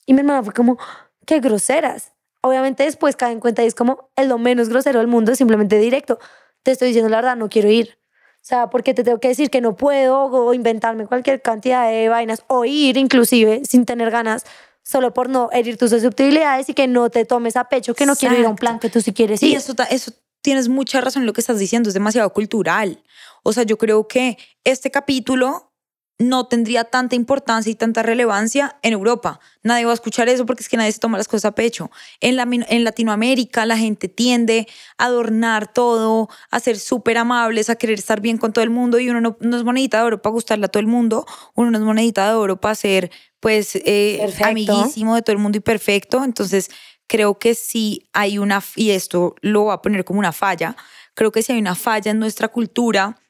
Y 0.07 0.13
mi 0.13 0.21
hermana 0.21 0.43
fue 0.43 0.53
como, 0.53 0.79
qué 1.27 1.41
groseras. 1.41 2.13
Obviamente 2.43 2.83
después 2.83 3.17
cae 3.17 3.33
en 3.33 3.41
cuenta 3.41 3.63
y 3.65 3.67
es 3.67 3.75
como, 3.75 4.11
es 4.17 4.29
lo 4.29 4.37
menos 4.37 4.69
grosero 4.69 4.99
del 4.99 5.09
mundo, 5.09 5.35
simplemente 5.35 5.79
directo. 5.79 6.19
Te 6.63 6.73
estoy 6.73 6.89
diciendo 6.89 7.09
la 7.09 7.17
verdad, 7.17 7.37
no 7.37 7.49
quiero 7.49 7.71
ir. 7.71 7.97
O 8.37 8.47
sea, 8.47 8.69
porque 8.69 8.93
te 8.93 9.03
tengo 9.03 9.19
que 9.19 9.29
decir 9.29 9.49
que 9.49 9.63
no 9.63 9.77
puedo 9.77 10.25
o 10.25 10.53
inventarme 10.53 11.07
cualquier 11.07 11.41
cantidad 11.41 11.89
de 11.89 12.11
vainas 12.11 12.45
o 12.47 12.67
ir 12.67 12.99
inclusive 12.99 13.63
sin 13.65 13.87
tener 13.87 14.11
ganas 14.11 14.45
solo 14.85 15.13
por 15.13 15.29
no 15.29 15.49
herir 15.53 15.77
tus 15.77 15.91
susceptibilidades 15.91 16.69
y 16.69 16.75
que 16.75 16.87
no 16.87 17.11
te 17.11 17.25
tomes 17.25 17.57
a 17.57 17.65
pecho 17.65 17.95
que 17.95 18.07
no 18.07 18.15
quiero 18.15 18.39
ir 18.39 18.47
a 18.47 18.51
un 18.51 18.57
plan 18.57 18.79
que 18.79 18.91
tú 18.91 19.01
sí 19.01 19.13
quieres 19.13 19.43
ir. 19.43 19.49
Y 19.51 19.55
eso, 19.57 19.75
eso 19.91 20.13
tienes 20.43 20.69
mucha 20.69 21.01
razón 21.01 21.23
en 21.23 21.27
lo 21.27 21.33
que 21.33 21.41
estás 21.41 21.59
diciendo, 21.59 21.89
es 21.89 21.95
demasiado 21.95 22.33
cultural. 22.33 23.03
O 23.43 23.53
sea, 23.53 23.65
yo 23.65 23.79
creo 23.79 24.07
que 24.07 24.39
este 24.63 24.91
capítulo 24.91 25.73
no 26.19 26.47
tendría 26.47 26.85
tanta 26.85 27.17
importancia 27.17 27.71
y 27.73 27.75
tanta 27.75 28.03
relevancia 28.03 28.79
en 28.83 28.93
Europa. 28.93 29.41
Nadie 29.63 29.85
va 29.85 29.91
a 29.91 29.95
escuchar 29.95 30.29
eso 30.29 30.47
porque 30.47 30.63
es 30.63 30.69
que 30.69 30.77
nadie 30.77 30.93
se 30.93 31.01
toma 31.01 31.19
las 31.19 31.27
cosas 31.27 31.47
a 31.47 31.55
pecho. 31.55 31.91
En, 32.21 32.37
la, 32.37 32.47
en 32.51 32.85
Latinoamérica 32.85 33.67
la 33.67 33.77
gente 33.77 34.09
tiende 34.09 34.69
a 34.97 35.07
adornar 35.07 35.73
todo, 35.73 36.29
a 36.51 36.61
ser 36.61 36.79
súper 36.79 37.19
amables, 37.19 37.69
a 37.69 37.77
querer 37.77 37.99
estar 37.99 38.21
bien 38.21 38.39
con 38.39 38.53
todo 38.53 38.63
el 38.63 38.71
mundo 38.71 39.01
y 39.01 39.11
uno 39.11 39.21
no, 39.21 39.37
no, 39.41 39.57
es 39.57 39.65
monedita 39.65 39.99
de 39.99 40.05
oro 40.05 40.23
para 40.23 40.33
gustarle 40.33 40.67
a 40.67 40.69
todo 40.69 40.81
el 40.81 40.87
mundo, 40.87 41.27
uno 41.55 41.73
no 41.73 41.79
es 41.79 41.85
monedita 41.85 42.29
de 42.29 42.35
oro 42.35 42.61
para 42.61 42.77
ser 42.77 43.11
pues 43.45 43.77
eh, 43.77 44.27
amiguísimo 44.43 45.15
de 45.15 45.21
todo 45.21 45.35
el 45.35 45.39
mundo 45.39 45.59
y 45.59 45.61
perfecto. 45.61 46.25
Entonces 46.25 46.71
creo 47.07 47.39
que 47.39 47.55
sí 47.55 48.09
hay 48.15 48.39
una, 48.39 48.65
y 48.75 48.93
esto 48.93 49.35
lo 49.43 49.65
voy 49.65 49.75
a 49.75 49.83
poner 49.83 50.03
como 50.07 50.19
una 50.19 50.33
falla, 50.33 50.75
creo 51.13 51.31
que 51.31 51.43
sí 51.43 51.53
hay 51.53 51.59
una 51.59 51.75
falla 51.75 52.11
en 52.11 52.19
nuestra 52.19 52.49
cultura 52.49 53.21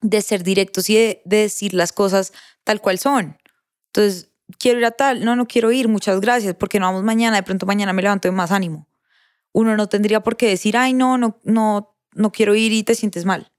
de 0.00 0.20
ser 0.20 0.42
directos 0.42 0.90
y 0.90 0.96
de, 0.96 1.22
decir 1.24 1.74
las 1.74 1.92
cosas 1.92 2.32
tal 2.64 2.80
cual 2.80 2.98
son. 2.98 3.38
Entonces, 3.86 4.32
quiero 4.58 4.80
ir 4.80 4.84
a 4.84 4.90
tal, 4.90 5.24
no, 5.24 5.36
no 5.36 5.46
quiero 5.46 5.70
ir, 5.70 5.86
muchas 5.86 6.20
gracias, 6.20 6.56
porque 6.56 6.80
no 6.80 6.86
vamos 6.86 7.04
mañana, 7.04 7.36
de 7.36 7.44
pronto 7.44 7.64
mañana 7.64 7.92
me 7.92 8.02
levanto 8.02 8.26
de 8.26 8.32
más 8.32 8.50
ánimo. 8.50 8.88
Uno 9.52 9.76
no 9.76 9.88
tendría 9.88 10.24
por 10.24 10.36
qué 10.36 10.48
decir, 10.48 10.76
ay, 10.76 10.92
no, 10.92 11.18
no, 11.18 11.38
no, 11.44 11.94
no 12.14 12.32
quiero 12.32 12.56
ir 12.56 12.72
y 12.72 12.82
te 12.82 12.96
sientes 12.96 13.24
mal. 13.24 13.52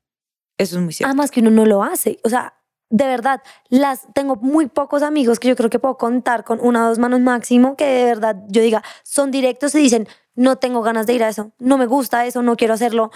Eso 0.57 0.75
es 0.75 0.83
muy 0.83 0.91
cierto. 0.91 1.07
Además 1.07 1.31
que 1.31 1.39
uno 1.39 1.49
no 1.49 1.65
lo 1.65 1.81
hace. 1.81 2.19
O 2.25 2.29
sea, 2.29 2.55
de 2.93 3.07
verdad, 3.07 3.41
las 3.69 4.01
tengo 4.13 4.35
muy 4.35 4.67
pocos 4.67 5.01
amigos 5.01 5.39
que 5.39 5.47
yo 5.47 5.55
creo 5.55 5.71
que 5.71 5.79
puedo 5.79 5.97
contar 5.97 6.43
con 6.43 6.59
una 6.61 6.85
o 6.85 6.89
dos 6.89 6.99
manos 6.99 7.21
máximo 7.21 7.75
que 7.75 7.85
de 7.85 8.05
verdad 8.05 8.35
yo 8.49 8.61
diga, 8.61 8.83
son 9.01 9.31
directos 9.31 9.73
y 9.73 9.79
dicen, 9.79 10.07
no 10.35 10.57
tengo 10.57 10.83
ganas 10.83 11.07
de 11.07 11.13
ir 11.15 11.23
a 11.23 11.29
eso, 11.29 11.53
no 11.57 11.79
me 11.79 11.87
gusta 11.87 12.27
eso, 12.27 12.43
no 12.43 12.55
quiero 12.55 12.75
hacerlo 12.75 13.09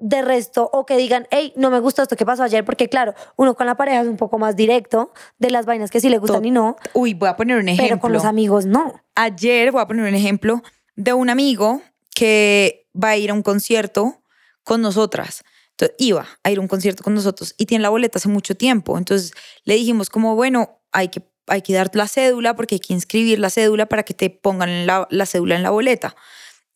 de 0.00 0.22
resto 0.22 0.68
o 0.72 0.84
que 0.84 0.96
digan, 0.96 1.28
hey, 1.30 1.52
no 1.54 1.70
me 1.70 1.78
gustó 1.78 2.02
esto 2.02 2.16
que 2.16 2.26
pasó 2.26 2.42
ayer, 2.42 2.64
porque 2.64 2.88
claro, 2.88 3.14
uno 3.36 3.54
con 3.54 3.66
la 3.66 3.76
pareja 3.76 4.00
es 4.00 4.08
un 4.08 4.16
poco 4.16 4.36
más 4.36 4.56
directo 4.56 5.12
de 5.38 5.50
las 5.50 5.64
vainas 5.64 5.92
que 5.92 6.00
sí 6.00 6.08
le 6.08 6.18
gustan 6.18 6.44
y 6.44 6.50
no. 6.50 6.74
Uy, 6.94 7.14
voy 7.14 7.28
a 7.28 7.36
poner 7.36 7.58
un 7.58 7.68
ejemplo. 7.68 7.86
Pero 7.86 8.00
con 8.00 8.12
los 8.12 8.24
amigos 8.24 8.66
no. 8.66 9.00
Ayer 9.14 9.70
voy 9.70 9.80
a 9.80 9.86
poner 9.86 10.08
un 10.08 10.14
ejemplo 10.16 10.60
de 10.96 11.12
un 11.12 11.30
amigo 11.30 11.82
que 12.16 12.88
va 13.00 13.10
a 13.10 13.16
ir 13.16 13.30
a 13.30 13.34
un 13.34 13.42
concierto 13.42 14.22
con 14.64 14.82
nosotras. 14.82 15.44
Entonces, 15.72 15.96
iba 15.98 16.26
a 16.42 16.50
ir 16.50 16.58
a 16.58 16.60
un 16.60 16.68
concierto 16.68 17.02
con 17.02 17.14
nosotros 17.14 17.54
y 17.56 17.66
tiene 17.66 17.82
la 17.82 17.88
boleta 17.88 18.18
hace 18.18 18.28
mucho 18.28 18.54
tiempo. 18.54 18.98
Entonces 18.98 19.32
le 19.64 19.74
dijimos 19.74 20.10
como, 20.10 20.34
bueno, 20.34 20.80
hay 20.92 21.08
que 21.08 21.22
hay 21.46 21.62
que 21.62 21.72
dar 21.72 21.90
la 21.94 22.06
cédula 22.06 22.54
porque 22.54 22.76
hay 22.76 22.80
que 22.80 22.92
inscribir 22.92 23.38
la 23.38 23.50
cédula 23.50 23.86
para 23.86 24.04
que 24.04 24.14
te 24.14 24.30
pongan 24.30 24.86
la, 24.86 25.08
la 25.10 25.26
cédula 25.26 25.56
en 25.56 25.62
la 25.62 25.70
boleta. 25.70 26.14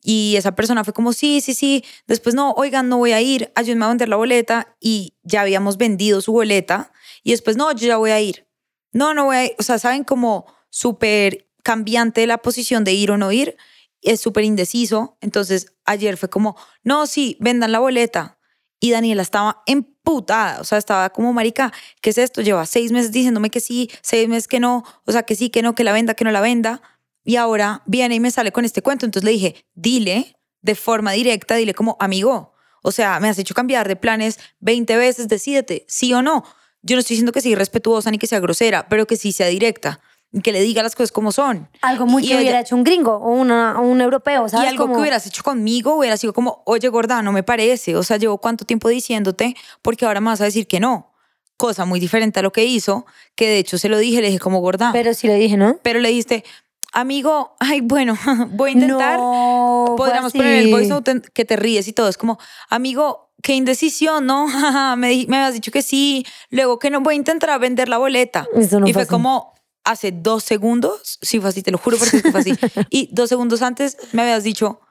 Y 0.05 0.35
esa 0.37 0.53
persona 0.53 0.83
fue 0.83 0.93
como, 0.93 1.13
sí, 1.13 1.41
sí, 1.41 1.55
sí. 1.55 1.83
Después, 2.05 2.35
no, 2.35 2.51
oigan, 2.51 2.89
no 2.89 2.97
voy 2.97 3.13
a 3.13 3.21
ir, 3.21 3.51
ayúdenme 3.55 3.85
a 3.85 3.87
vender 3.87 4.07
la 4.07 4.17
boleta. 4.17 4.75
Y 4.79 5.15
ya 5.23 5.41
habíamos 5.41 5.77
vendido 5.77 6.21
su 6.21 6.31
boleta. 6.31 6.91
Y 7.23 7.31
después, 7.31 7.57
no, 7.57 7.71
yo 7.71 7.87
ya 7.87 7.97
voy 7.97 8.11
a 8.11 8.21
ir. 8.21 8.47
No, 8.91 9.15
no 9.15 9.25
voy 9.25 9.35
a 9.35 9.45
ir. 9.45 9.55
O 9.57 9.63
sea, 9.63 9.79
¿saben 9.79 10.03
como 10.03 10.45
súper 10.69 11.47
cambiante 11.63 12.27
la 12.27 12.37
posición 12.37 12.83
de 12.83 12.93
ir 12.93 13.09
o 13.09 13.17
no 13.17 13.31
ir? 13.31 13.57
Es 14.03 14.19
súper 14.21 14.43
indeciso. 14.43 15.17
Entonces, 15.21 15.73
ayer 15.85 16.17
fue 16.17 16.29
como, 16.29 16.55
no, 16.83 17.07
sí, 17.07 17.35
vendan 17.39 17.71
la 17.71 17.79
boleta. 17.79 18.37
Y 18.79 18.91
Daniela 18.91 19.21
estaba 19.21 19.63
emputada, 19.65 20.59
o 20.59 20.63
sea, 20.63 20.77
estaba 20.77 21.09
como, 21.09 21.33
marica, 21.33 21.73
¿qué 22.01 22.09
es 22.11 22.17
esto? 22.17 22.41
Lleva 22.41 22.65
seis 22.65 22.91
meses 22.91 23.11
diciéndome 23.11 23.49
que 23.49 23.59
sí, 23.59 23.89
seis 24.01 24.27
meses 24.27 24.47
que 24.47 24.59
no, 24.59 24.83
o 25.05 25.11
sea, 25.11 25.23
que 25.23 25.35
sí, 25.35 25.49
que 25.49 25.61
no, 25.61 25.75
que 25.75 25.83
la 25.83 25.93
venda, 25.93 26.13
que 26.13 26.25
no 26.25 26.31
la 26.31 26.41
venda. 26.41 26.81
Y 27.23 27.37
ahora 27.37 27.81
viene 27.85 28.15
y 28.15 28.19
me 28.19 28.31
sale 28.31 28.51
con 28.51 28.65
este 28.65 28.81
cuento. 28.81 29.05
Entonces 29.05 29.25
le 29.25 29.31
dije, 29.31 29.65
dile 29.73 30.37
de 30.61 30.75
forma 30.75 31.13
directa, 31.13 31.55
dile 31.55 31.73
como, 31.73 31.97
amigo, 31.99 32.53
o 32.83 32.91
sea, 32.91 33.19
me 33.19 33.29
has 33.29 33.39
hecho 33.39 33.55
cambiar 33.55 33.87
de 33.87 33.95
planes 33.95 34.39
20 34.59 34.95
veces, 34.97 35.27
decídete, 35.27 35.85
sí 35.87 36.13
o 36.13 36.21
no. 36.21 36.43
Yo 36.81 36.95
no 36.95 36.99
estoy 36.99 37.15
diciendo 37.15 37.31
que 37.31 37.41
sea 37.41 37.51
irrespetuosa 37.51 38.11
ni 38.11 38.19
que 38.19 38.27
sea 38.27 38.39
grosera, 38.39 38.87
pero 38.89 39.07
que 39.07 39.15
sí 39.15 39.31
sea 39.31 39.47
directa 39.47 40.01
que 40.43 40.51
le 40.51 40.61
diga 40.61 40.83
las 40.83 40.95
cosas 40.95 41.11
como 41.11 41.31
son. 41.31 41.69
Algo 41.81 42.05
muy 42.05 42.23
Y 42.23 42.27
que 42.27 42.33
ella- 42.33 42.41
hubiera 42.41 42.59
hecho 42.59 42.75
un 42.75 42.83
gringo 42.83 43.13
o, 43.15 43.31
una, 43.31 43.79
o 43.79 43.83
un 43.83 44.01
europeo, 44.01 44.47
Y 44.47 44.49
¿sabes? 44.49 44.69
algo 44.69 44.83
Como- 44.83 44.95
que 44.95 45.01
hubieras 45.01 45.25
hecho 45.25 45.43
conmigo 45.43 45.95
hubiera 45.95 46.17
sido 46.17 46.33
como, 46.33 46.61
oye, 46.65 46.87
gorda, 46.89 47.21
no 47.21 47.31
me 47.31 47.43
parece. 47.43 47.95
O 47.95 48.03
sea, 48.03 48.17
llevo 48.17 48.37
cuánto 48.39 48.65
tiempo 48.65 48.89
diciéndote 48.89 49.55
porque 49.81 50.05
ahora 50.05 50.19
me 50.21 50.27
vas 50.27 50.41
a 50.41 50.45
decir 50.45 50.67
que 50.67 50.79
no. 50.79 51.11
Cosa 51.57 51.85
muy 51.85 52.01
diferente 52.01 52.39
a 52.41 52.43
lo 52.43 52.51
que 52.51 52.65
hizo, 52.65 53.05
que 53.35 53.47
de 53.47 53.59
hecho 53.59 53.77
se 53.77 53.87
lo 53.87 53.97
dije, 53.97 54.19
le 54.21 54.27
dije 54.27 54.39
como 54.39 54.59
gorda. 54.59 54.89
Pero, 54.91 55.03
Pero 55.05 55.13
sí 55.13 55.27
le 55.27 55.35
dije, 55.35 55.55
¿no? 55.55 55.79
le 55.85 56.09
dijiste, 56.09 56.43
amigo, 56.91 57.55
ay, 57.61 57.79
bueno, 57.81 58.17
voy 58.51 58.71
a 58.71 58.73
intentar. 58.73 59.17
No, 59.17 59.95
Podríamos 59.97 60.33
poner 60.33 60.63
el 60.65 60.71
voice 60.71 60.89
note 60.89 61.21
que 61.33 61.45
te 61.45 61.55
ríes 61.55 61.87
y 61.87 61.93
todo. 61.93 62.09
Es 62.09 62.17
como, 62.17 62.37
amigo, 62.69 63.31
qué 63.41 63.53
indecisión, 63.53 64.25
¿no? 64.25 64.47
Me, 64.97 65.25
me 65.29 65.37
habías 65.37 65.53
dicho 65.53 65.71
que 65.71 65.81
sí, 65.81 66.25
luego 66.49 66.77
que 66.77 66.89
no 66.89 66.99
voy 66.99 67.13
a 67.13 67.17
intentar 67.17 67.57
vender 67.59 67.87
la 67.87 67.99
boleta. 67.99 68.47
Eso 68.53 68.81
no 68.81 68.87
y 68.87 68.91
fue 68.91 68.93
fue 68.93 69.01
así. 69.03 69.11
como 69.11 69.54
hace 69.85 70.11
dos 70.11 70.43
segundos, 70.43 71.19
sí 71.21 71.39
fue 71.39 71.49
así, 71.49 71.61
te 71.61 71.71
lo 71.71 71.77
juro 71.77 71.97
porque 71.97 72.19
fue 72.31 72.39
así. 72.41 72.53
y 72.89 73.09
dos 73.13 73.29
segundos 73.29 73.61
antes 73.61 73.97
me 74.11 74.21
habías 74.23 74.43
dicho, 74.43 74.81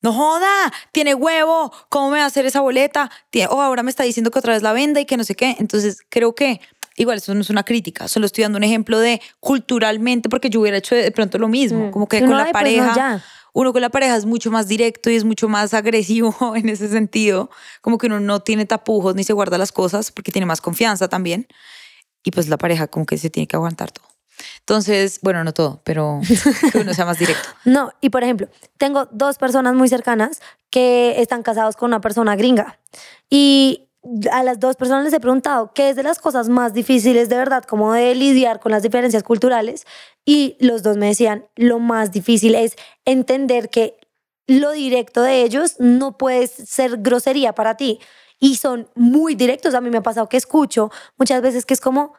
no 0.00 0.12
joda, 0.12 0.72
tiene 0.92 1.14
huevo, 1.14 1.72
¿cómo 1.88 2.10
me 2.10 2.18
va 2.18 2.24
a 2.24 2.26
hacer 2.26 2.46
esa 2.46 2.60
boleta? 2.60 3.10
Tie- 3.32 3.48
Oh, 3.50 3.60
ahora 3.60 3.82
me 3.82 3.90
está 3.90 4.02
diciendo 4.04 4.30
que 4.30 4.38
otra 4.38 4.52
vez 4.52 4.62
la 4.62 4.72
venda 4.72 5.00
y 5.00 5.06
que 5.06 5.16
no 5.16 5.24
sé 5.24 5.34
qué. 5.34 5.56
Entonces 5.58 5.98
creo 6.10 6.34
que 6.34 6.60
igual 6.96 7.18
eso 7.18 7.34
no 7.34 7.40
es 7.40 7.50
una 7.50 7.64
crítica, 7.64 8.06
solo 8.08 8.26
estoy 8.26 8.42
dando 8.42 8.58
un 8.58 8.64
ejemplo 8.64 8.98
de 8.98 9.20
culturalmente 9.40 10.28
porque 10.28 10.50
yo 10.50 10.60
hubiera 10.60 10.76
hecho 10.78 10.94
de 10.94 11.10
pronto 11.10 11.38
lo 11.38 11.48
mismo, 11.48 11.86
Mm. 11.88 11.90
como 11.90 12.06
que 12.08 12.20
con 12.20 12.30
la 12.30 12.44
ay, 12.44 12.52
pues, 12.52 12.64
no, 12.76 12.82
pareja 12.84 13.22
uno 13.56 13.72
con 13.72 13.82
la 13.82 13.88
pareja 13.88 14.16
es 14.16 14.26
mucho 14.26 14.50
más 14.50 14.66
directo 14.66 15.10
y 15.10 15.14
es 15.16 15.22
mucho 15.24 15.48
más 15.48 15.74
agresivo 15.74 16.34
en 16.56 16.68
ese 16.68 16.88
sentido, 16.88 17.50
como 17.82 17.98
que 17.98 18.06
uno 18.08 18.18
no 18.20 18.40
tiene 18.40 18.66
tapujos 18.66 19.14
ni 19.14 19.22
se 19.24 19.32
guarda 19.32 19.58
las 19.58 19.70
cosas 19.72 20.10
porque 20.10 20.32
tiene 20.32 20.44
más 20.46 20.60
confianza 20.60 21.08
también. 21.08 21.46
Y 22.24 22.30
pues 22.32 22.48
la 22.48 22.56
pareja 22.58 22.86
como 22.88 23.06
que 23.06 23.16
se 23.18 23.30
tiene 23.30 23.46
que 23.46 23.54
aguantar 23.54 23.92
todo. 23.92 24.06
Entonces, 24.60 25.18
bueno, 25.22 25.44
no 25.44 25.52
todo, 25.52 25.80
pero 25.84 26.20
que 26.72 26.78
uno 26.78 26.94
sea 26.94 27.04
más 27.04 27.18
directo. 27.18 27.48
No, 27.64 27.92
y 28.00 28.10
por 28.10 28.22
ejemplo, 28.22 28.48
tengo 28.78 29.06
dos 29.10 29.38
personas 29.38 29.74
muy 29.74 29.88
cercanas 29.88 30.40
que 30.70 31.20
están 31.20 31.42
casados 31.42 31.76
con 31.76 31.90
una 31.90 32.00
persona 32.00 32.36
gringa. 32.36 32.78
Y 33.30 33.88
a 34.30 34.42
las 34.42 34.60
dos 34.60 34.76
personas 34.76 35.04
les 35.04 35.12
he 35.12 35.20
preguntado 35.20 35.72
qué 35.74 35.90
es 35.90 35.96
de 35.96 36.02
las 36.02 36.18
cosas 36.18 36.48
más 36.48 36.74
difíciles 36.74 37.28
de 37.28 37.36
verdad, 37.36 37.64
como 37.64 37.92
de 37.92 38.14
lidiar 38.14 38.60
con 38.60 38.72
las 38.72 38.82
diferencias 38.82 39.22
culturales. 39.22 39.86
Y 40.24 40.56
los 40.60 40.82
dos 40.82 40.96
me 40.96 41.06
decían, 41.06 41.46
lo 41.56 41.78
más 41.78 42.12
difícil 42.12 42.54
es 42.54 42.76
entender 43.04 43.70
que 43.70 43.96
lo 44.46 44.72
directo 44.72 45.22
de 45.22 45.42
ellos 45.42 45.76
no 45.78 46.18
puede 46.18 46.46
ser 46.46 46.98
grosería 46.98 47.54
para 47.54 47.76
ti. 47.76 48.00
Y 48.38 48.56
son 48.56 48.88
muy 48.94 49.34
directos. 49.34 49.74
A 49.74 49.80
mí 49.80 49.90
me 49.90 49.98
ha 49.98 50.02
pasado 50.02 50.28
que 50.28 50.36
escucho 50.36 50.90
muchas 51.16 51.40
veces 51.40 51.64
que 51.64 51.72
es 51.72 51.80
como, 51.80 52.14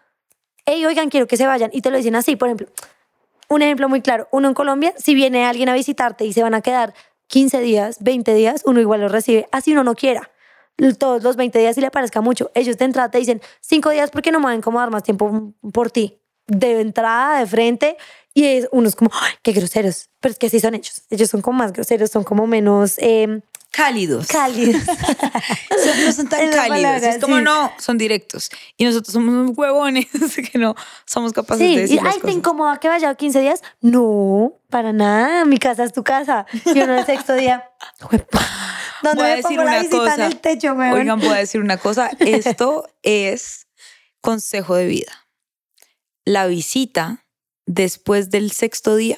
hey, 0.66 0.86
oigan, 0.86 1.10
quiero 1.10 1.28
que 1.28 1.38
se 1.38 1.46
vayan. 1.48 1.70
Y 1.74 1.82
te 1.82 1.92
lo 1.92 1.98
dicen 1.98 2.16
así, 2.16 2.36
por 2.36 2.48
ejemplo. 2.48 2.68
Un 3.48 3.62
ejemplo 3.62 3.88
muy 3.88 4.02
claro, 4.02 4.28
uno 4.32 4.48
en 4.48 4.54
Colombia, 4.56 4.94
si 4.98 5.14
viene 5.14 5.46
alguien 5.46 5.70
a 5.70 5.74
visitarte 5.76 6.26
y 6.26 6.34
se 6.34 6.42
van 6.42 6.56
a 6.56 6.62
quedar 6.62 6.94
15 7.28 7.60
días, 7.62 7.98
20 8.02 8.34
días, 8.34 8.64
uno 8.66 8.80
igual 8.82 9.02
lo 9.02 9.08
recibe, 9.08 9.48
así 9.52 9.72
uno 9.72 9.84
no 9.84 9.96
quiera. 9.96 10.32
Todos 10.98 11.24
los 11.24 11.36
20 11.36 11.60
días 11.60 11.78
y 11.78 11.82
le 11.82 11.92
parezca 11.92 12.22
mucho. 12.22 12.52
Ellos 12.54 12.78
de 12.78 12.86
entrada 12.86 13.10
te 13.10 13.18
dicen 13.20 13.42
5 13.62 13.92
días 13.92 14.10
porque 14.12 14.32
no 14.32 14.40
me 14.40 14.46
van 14.46 14.54
a 14.54 14.58
incomodar 14.58 14.92
más 14.92 15.04
tiempo 15.04 15.54
por 15.72 15.92
ti. 15.92 16.20
De 16.48 16.82
entrada, 16.82 17.40
de 17.40 17.46
frente, 17.48 17.98
y 18.34 18.46
es, 18.46 18.68
uno 18.72 18.88
es 18.88 18.96
como, 18.96 19.10
"Ay, 19.14 19.34
qué 19.42 19.52
groseros. 19.54 20.10
Pero 20.20 20.34
es 20.34 20.40
que 20.40 20.48
así 20.48 20.60
son 20.60 20.76
ellos. 20.76 21.04
Ellos 21.10 21.30
son 21.30 21.42
como 21.42 21.60
más 21.60 21.72
groseros, 21.72 22.12
son 22.12 22.24
como 22.24 22.46
menos 22.46 22.98
eh, 23.00 23.42
Cálidos. 23.76 24.28
cálidos. 24.28 24.82
No 26.06 26.12
son 26.12 26.28
tan 26.30 26.50
la 26.50 26.56
cálidos. 26.56 26.68
palabra, 26.70 27.10
es 27.10 27.22
como 27.22 27.38
sí. 27.38 27.44
no, 27.44 27.72
son 27.78 27.98
directos. 27.98 28.50
Y 28.78 28.86
nosotros 28.86 29.14
somos 29.14 29.34
unos 29.34 29.58
huevones 29.58 30.08
que 30.52 30.58
no 30.58 30.76
somos 31.06 31.34
capaces 31.34 31.60
de 31.60 31.68
Sí, 31.68 31.76
decir 31.78 32.00
y 32.00 32.04
las 32.04 32.16
ay, 32.16 32.22
¿te 32.22 32.32
incomoda 32.32 32.80
que 32.80 32.88
vaya 32.88 33.14
15 33.16 33.40
días? 33.42 33.62
No, 33.82 34.54
para 34.70 34.94
nada. 34.94 35.46
Mi 35.46 35.58
casa 35.58 35.84
es 35.84 35.94
tu 35.94 36.04
casa. 36.04 36.46
Y 36.66 36.80
uno 36.82 36.98
el 36.98 37.06
sexto 37.06 37.34
día, 37.36 37.70
"Juepa, 38.02 38.42
¿dónde 39.04 39.22
Voy 39.24 39.32
a 39.32 39.36
me 39.36 39.42
decir 39.42 39.58
pongo 39.58 39.64
la 39.64 39.72
una 39.72 39.80
en 39.82 39.90
cosa. 39.90 40.26
el 40.28 40.40
techo, 40.40 40.74
weón? 40.74 40.94
Oigan, 40.94 41.20
voy 41.20 41.30
a 41.30 41.36
decir 41.36 41.62
una 41.62 41.78
cosa. 41.78 42.10
Esto 42.20 42.88
es 43.04 43.68
consejo 44.22 44.76
de 44.76 44.86
vida. 44.88 45.28
La 46.26 46.48
visita 46.48 47.26
después 47.66 48.30
del 48.32 48.52
sexto 48.52 48.96
día 48.96 49.18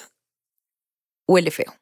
huele 1.28 1.52
feo. 1.52 1.74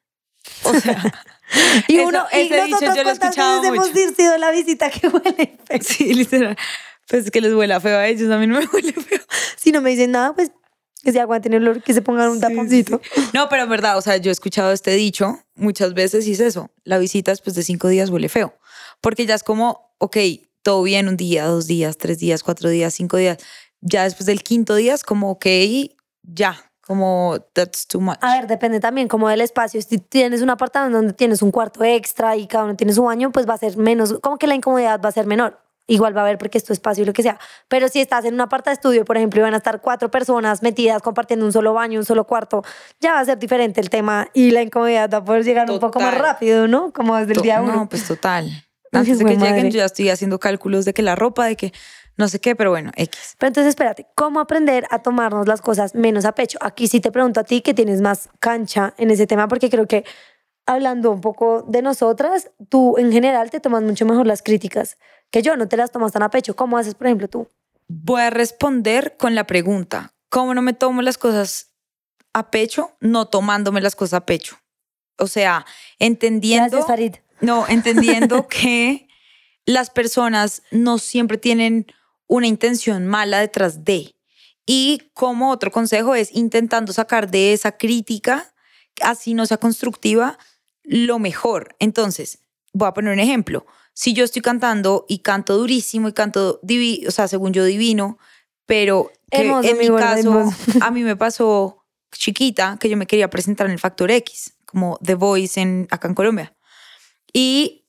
O 0.64 0.74
sea, 0.74 1.02
y 1.88 1.96
eso- 1.98 2.08
uno, 2.08 2.26
y 2.32 2.36
ese 2.36 2.54
dicho 2.56 2.68
nosotros 2.68 2.96
yo 2.96 3.02
lo 3.04 3.10
he 3.10 3.12
escuchado 3.12 3.64
hemos 3.64 3.88
sido 4.16 4.38
la 4.38 4.50
visita 4.50 4.90
que 4.90 5.08
huele 5.08 5.58
feo. 5.66 5.78
sí, 5.82 6.14
literal. 6.14 6.56
Pues 7.08 7.30
que 7.30 7.40
les 7.40 7.52
huela 7.54 7.80
feo 7.80 7.98
a 7.98 8.08
ellos, 8.08 8.30
a 8.30 8.38
mí 8.38 8.46
no 8.46 8.58
me 8.58 8.66
huele 8.72 8.92
feo. 8.92 9.20
Si 9.56 9.70
no 9.72 9.80
me 9.80 9.90
dicen 9.90 10.10
nada, 10.10 10.34
pues 10.34 10.50
que 11.04 11.12
se 11.12 11.20
aguanten 11.20 11.54
el 11.54 11.62
olor, 11.62 11.82
que 11.84 11.94
se 11.94 12.02
pongan 12.02 12.30
un 12.30 12.36
Sí, 12.36 12.40
taponcito. 12.40 13.00
sí. 13.14 13.20
No, 13.32 13.48
pero 13.48 13.62
en 13.62 13.68
verdad, 13.68 13.96
o 13.96 14.02
sea, 14.02 14.16
yo 14.16 14.30
he 14.30 14.32
escuchado 14.32 14.72
este 14.72 14.90
dicho 14.92 15.38
muchas 15.54 15.94
veces 15.94 16.26
y 16.26 16.32
es 16.32 16.40
eso. 16.40 16.70
La 16.82 16.98
visita 16.98 17.30
después 17.30 17.54
de 17.54 17.62
cinco 17.62 17.86
días 17.86 18.10
huele 18.10 18.28
feo. 18.28 18.58
Porque 19.00 19.24
ya 19.24 19.36
es 19.36 19.44
como, 19.44 19.92
ok, 19.98 20.16
todo 20.62 20.82
bien, 20.82 21.06
un 21.06 21.16
día, 21.16 21.44
dos 21.46 21.68
días, 21.68 21.96
tres 21.96 22.18
días, 22.18 22.42
cuatro 22.42 22.68
días, 22.70 22.92
cinco 22.92 23.18
días. 23.18 23.38
Ya 23.82 24.02
después 24.02 24.26
del 24.26 24.42
quinto 24.42 24.74
día 24.74 24.94
es 24.94 25.04
como, 25.04 25.30
ok, 25.30 25.46
ya, 26.24 26.65
como, 26.86 27.38
that's 27.52 27.86
too 27.86 28.00
much. 28.00 28.16
A 28.20 28.36
ver, 28.36 28.46
depende 28.46 28.78
también 28.78 29.08
como 29.08 29.28
del 29.28 29.40
espacio. 29.40 29.80
Si 29.82 29.98
tienes 29.98 30.40
un 30.40 30.50
apartamento 30.50 30.98
donde 30.98 31.12
tienes 31.12 31.42
un 31.42 31.50
cuarto 31.50 31.82
extra 31.82 32.36
y 32.36 32.46
cada 32.46 32.64
uno 32.64 32.76
tiene 32.76 32.92
su 32.92 33.02
baño, 33.02 33.32
pues 33.32 33.48
va 33.48 33.54
a 33.54 33.58
ser 33.58 33.76
menos, 33.76 34.14
como 34.22 34.36
que 34.38 34.46
la 34.46 34.54
incomodidad 34.54 35.00
va 35.04 35.08
a 35.08 35.12
ser 35.12 35.26
menor. 35.26 35.60
Igual 35.88 36.16
va 36.16 36.22
a 36.22 36.24
haber 36.24 36.38
porque 36.38 36.58
es 36.58 36.64
tu 36.64 36.72
espacio 36.72 37.02
y 37.02 37.06
lo 37.06 37.12
que 37.12 37.22
sea. 37.22 37.38
Pero 37.68 37.88
si 37.88 38.00
estás 38.00 38.24
en 38.24 38.34
un 38.34 38.40
aparta 38.40 38.70
de 38.70 38.74
estudio, 38.74 39.04
por 39.04 39.16
ejemplo, 39.16 39.40
y 39.40 39.42
van 39.42 39.54
a 39.54 39.58
estar 39.58 39.80
cuatro 39.80 40.10
personas 40.10 40.62
metidas 40.62 41.00
compartiendo 41.00 41.46
un 41.46 41.52
solo 41.52 41.74
baño, 41.74 41.98
un 42.00 42.04
solo 42.04 42.24
cuarto, 42.24 42.64
ya 43.00 43.12
va 43.12 43.20
a 43.20 43.24
ser 43.24 43.38
diferente 43.38 43.80
el 43.80 43.88
tema 43.90 44.28
y 44.32 44.50
la 44.50 44.62
incomodidad 44.62 45.10
va 45.12 45.18
a 45.18 45.24
poder 45.24 45.44
llegar 45.44 45.70
un 45.70 45.78
poco 45.78 46.00
más 46.00 46.10
Total. 46.10 46.24
rápido, 46.24 46.66
¿no? 46.66 46.92
Como 46.92 47.16
desde 47.16 47.34
el 47.34 47.40
día 47.40 47.62
uno. 47.62 47.72
No, 47.72 47.88
pues 47.88 48.06
total. 48.06 48.50
Antes 48.92 49.18
de 49.18 49.24
que 49.24 49.32
de 49.32 49.36
lleguen, 49.36 49.56
madre. 49.56 49.70
yo 49.70 49.78
ya 49.78 49.84
estoy 49.84 50.10
haciendo 50.10 50.38
cálculos 50.40 50.84
de 50.84 50.94
que 50.94 51.02
la 51.02 51.14
ropa, 51.14 51.46
de 51.46 51.56
que 51.56 51.72
no 52.16 52.28
sé 52.28 52.40
qué, 52.40 52.56
pero 52.56 52.70
bueno, 52.70 52.92
X. 52.96 53.36
Pero 53.38 53.48
entonces 53.48 53.70
espérate, 53.70 54.06
¿cómo 54.14 54.40
aprender 54.40 54.86
a 54.90 55.00
tomarnos 55.02 55.46
las 55.46 55.60
cosas 55.60 55.94
menos 55.94 56.24
a 56.24 56.32
pecho? 56.32 56.58
Aquí 56.62 56.88
sí 56.88 57.00
te 57.00 57.12
pregunto 57.12 57.40
a 57.40 57.44
ti 57.44 57.60
que 57.60 57.74
tienes 57.74 58.00
más 58.00 58.30
cancha 58.40 58.94
en 58.96 59.10
ese 59.10 59.26
tema, 59.26 59.48
porque 59.48 59.68
creo 59.68 59.86
que 59.86 60.04
hablando 60.64 61.10
un 61.10 61.20
poco 61.20 61.62
de 61.62 61.82
nosotras, 61.82 62.50
tú 62.68 62.96
en 62.98 63.12
general 63.12 63.50
te 63.50 63.60
tomas 63.60 63.82
mucho 63.82 64.06
mejor 64.06 64.26
las 64.26 64.42
críticas 64.42 64.98
que 65.30 65.42
yo, 65.42 65.56
no 65.56 65.68
te 65.68 65.76
las 65.76 65.92
tomas 65.92 66.12
tan 66.12 66.22
a 66.22 66.30
pecho. 66.30 66.56
¿Cómo 66.56 66.78
haces, 66.78 66.94
por 66.94 67.06
ejemplo, 67.06 67.28
tú? 67.28 67.48
Voy 67.88 68.22
a 68.22 68.30
responder 68.30 69.16
con 69.16 69.34
la 69.34 69.46
pregunta, 69.46 70.14
¿cómo 70.28 70.54
no 70.54 70.62
me 70.62 70.72
tomo 70.72 71.02
las 71.02 71.18
cosas 71.18 71.72
a 72.32 72.50
pecho? 72.50 72.96
No 73.00 73.26
tomándome 73.28 73.80
las 73.80 73.94
cosas 73.94 74.14
a 74.14 74.26
pecho. 74.26 74.58
O 75.18 75.26
sea, 75.26 75.66
entendiendo... 75.98 76.78
Gracias, 76.78 76.86
Farid. 76.86 77.14
No, 77.40 77.66
entendiendo 77.68 78.48
que 78.48 79.08
las 79.66 79.90
personas 79.90 80.62
no 80.70 80.98
siempre 80.98 81.38
tienen 81.38 81.86
una 82.26 82.46
intención 82.46 83.06
mala 83.06 83.40
detrás 83.40 83.84
de. 83.84 84.14
Y 84.66 85.10
como 85.14 85.50
otro 85.50 85.70
consejo 85.70 86.14
es 86.14 86.34
intentando 86.34 86.92
sacar 86.92 87.30
de 87.30 87.52
esa 87.52 87.72
crítica, 87.72 88.52
así 89.00 89.34
no 89.34 89.46
sea 89.46 89.58
constructiva, 89.58 90.38
lo 90.82 91.18
mejor. 91.18 91.76
Entonces, 91.78 92.40
voy 92.72 92.88
a 92.88 92.94
poner 92.94 93.12
un 93.12 93.20
ejemplo. 93.20 93.66
Si 93.94 94.12
yo 94.12 94.24
estoy 94.24 94.42
cantando 94.42 95.06
y 95.08 95.20
canto 95.20 95.56
durísimo 95.56 96.08
y 96.08 96.12
canto, 96.12 96.60
divi 96.62 97.06
o 97.06 97.10
sea, 97.10 97.28
según 97.28 97.52
yo 97.52 97.64
divino, 97.64 98.18
pero 98.66 99.10
que 99.30 99.42
Hermoso, 99.42 99.68
en 99.68 99.78
mi 99.78 99.88
caso, 99.88 100.28
hermoso. 100.28 100.56
a 100.80 100.90
mí 100.90 101.02
me 101.02 101.16
pasó 101.16 101.84
chiquita 102.12 102.76
que 102.80 102.88
yo 102.88 102.96
me 102.96 103.06
quería 103.06 103.30
presentar 103.30 103.66
en 103.66 103.72
el 103.72 103.78
Factor 103.78 104.10
X, 104.10 104.54
como 104.66 104.98
The 105.02 105.14
Voice 105.14 105.60
en, 105.60 105.86
acá 105.90 106.08
en 106.08 106.14
Colombia. 106.14 106.54
Y 107.32 107.85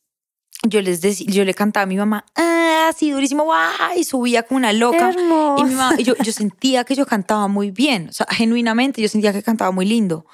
yo 0.63 0.81
les 0.81 1.01
decía, 1.01 1.27
yo 1.29 1.45
le 1.45 1.53
cantaba 1.53 1.83
a 1.83 1.87
mi 1.87 1.97
mamá, 1.97 2.25
ah, 2.35 2.91
sí, 2.97 3.11
durísimo, 3.11 3.51
y 3.95 4.03
subía 4.03 4.43
como 4.43 4.57
una 4.57 4.73
loca. 4.73 5.11
Y, 5.13 5.63
mi 5.63 5.75
mamá, 5.75 5.97
yo, 5.97 6.15
yo 6.17 6.31
sentía 6.33 6.83
que 6.83 6.95
yo 6.95 7.05
cantaba 7.05 7.47
muy 7.47 7.71
bien, 7.71 8.09
o 8.09 8.13
sea, 8.13 8.27
genuinamente 8.29 9.01
yo 9.01 9.07
sentía 9.07 9.33
que 9.33 9.43
cantaba 9.43 9.71
muy 9.71 9.85
lindo. 9.85 10.25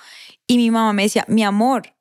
Y 0.48 0.58
mi 0.58 0.72
mamá 0.72 0.94
me 0.94 1.04
decía, 1.04 1.26
mi 1.28 1.44
amor, 1.44 1.94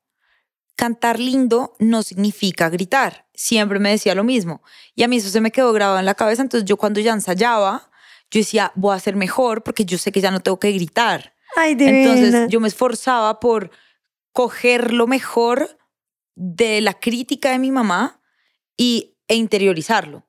cantar 0.75 1.19
lindo 1.19 1.75
no 1.79 2.03
significa 2.03 2.69
gritar. 2.69 3.25
Siempre 3.33 3.79
me 3.79 3.91
decía 3.91 4.15
lo 4.15 4.23
mismo. 4.23 4.61
Y 4.95 5.03
a 5.03 5.07
mí 5.07 5.17
eso 5.17 5.29
se 5.29 5.41
me 5.41 5.51
quedó 5.51 5.71
grabado 5.71 5.99
en 5.99 6.05
la 6.05 6.15
cabeza. 6.15 6.41
Entonces 6.41 6.67
yo 6.67 6.77
cuando 6.77 6.99
ya 6.99 7.13
ensayaba, 7.13 7.89
yo 8.29 8.39
decía, 8.39 8.71
voy 8.75 8.93
a 8.93 8.97
hacer 8.97 9.15
mejor 9.15 9.63
porque 9.63 9.85
yo 9.85 9.97
sé 9.97 10.11
que 10.11 10.21
ya 10.21 10.31
no 10.31 10.41
tengo 10.41 10.59
que 10.59 10.71
gritar. 10.71 11.33
Ay, 11.55 11.77
Entonces 11.79 12.49
yo 12.49 12.59
me 12.59 12.67
esforzaba 12.67 13.39
por 13.39 13.71
coger 14.31 14.91
lo 14.91 15.07
mejor 15.07 15.77
de 16.35 16.81
la 16.81 16.93
crítica 16.93 17.51
de 17.51 17.59
mi 17.59 17.71
mamá 17.71 18.21
y, 18.77 19.15
e 19.27 19.35
interiorizarlo. 19.35 20.27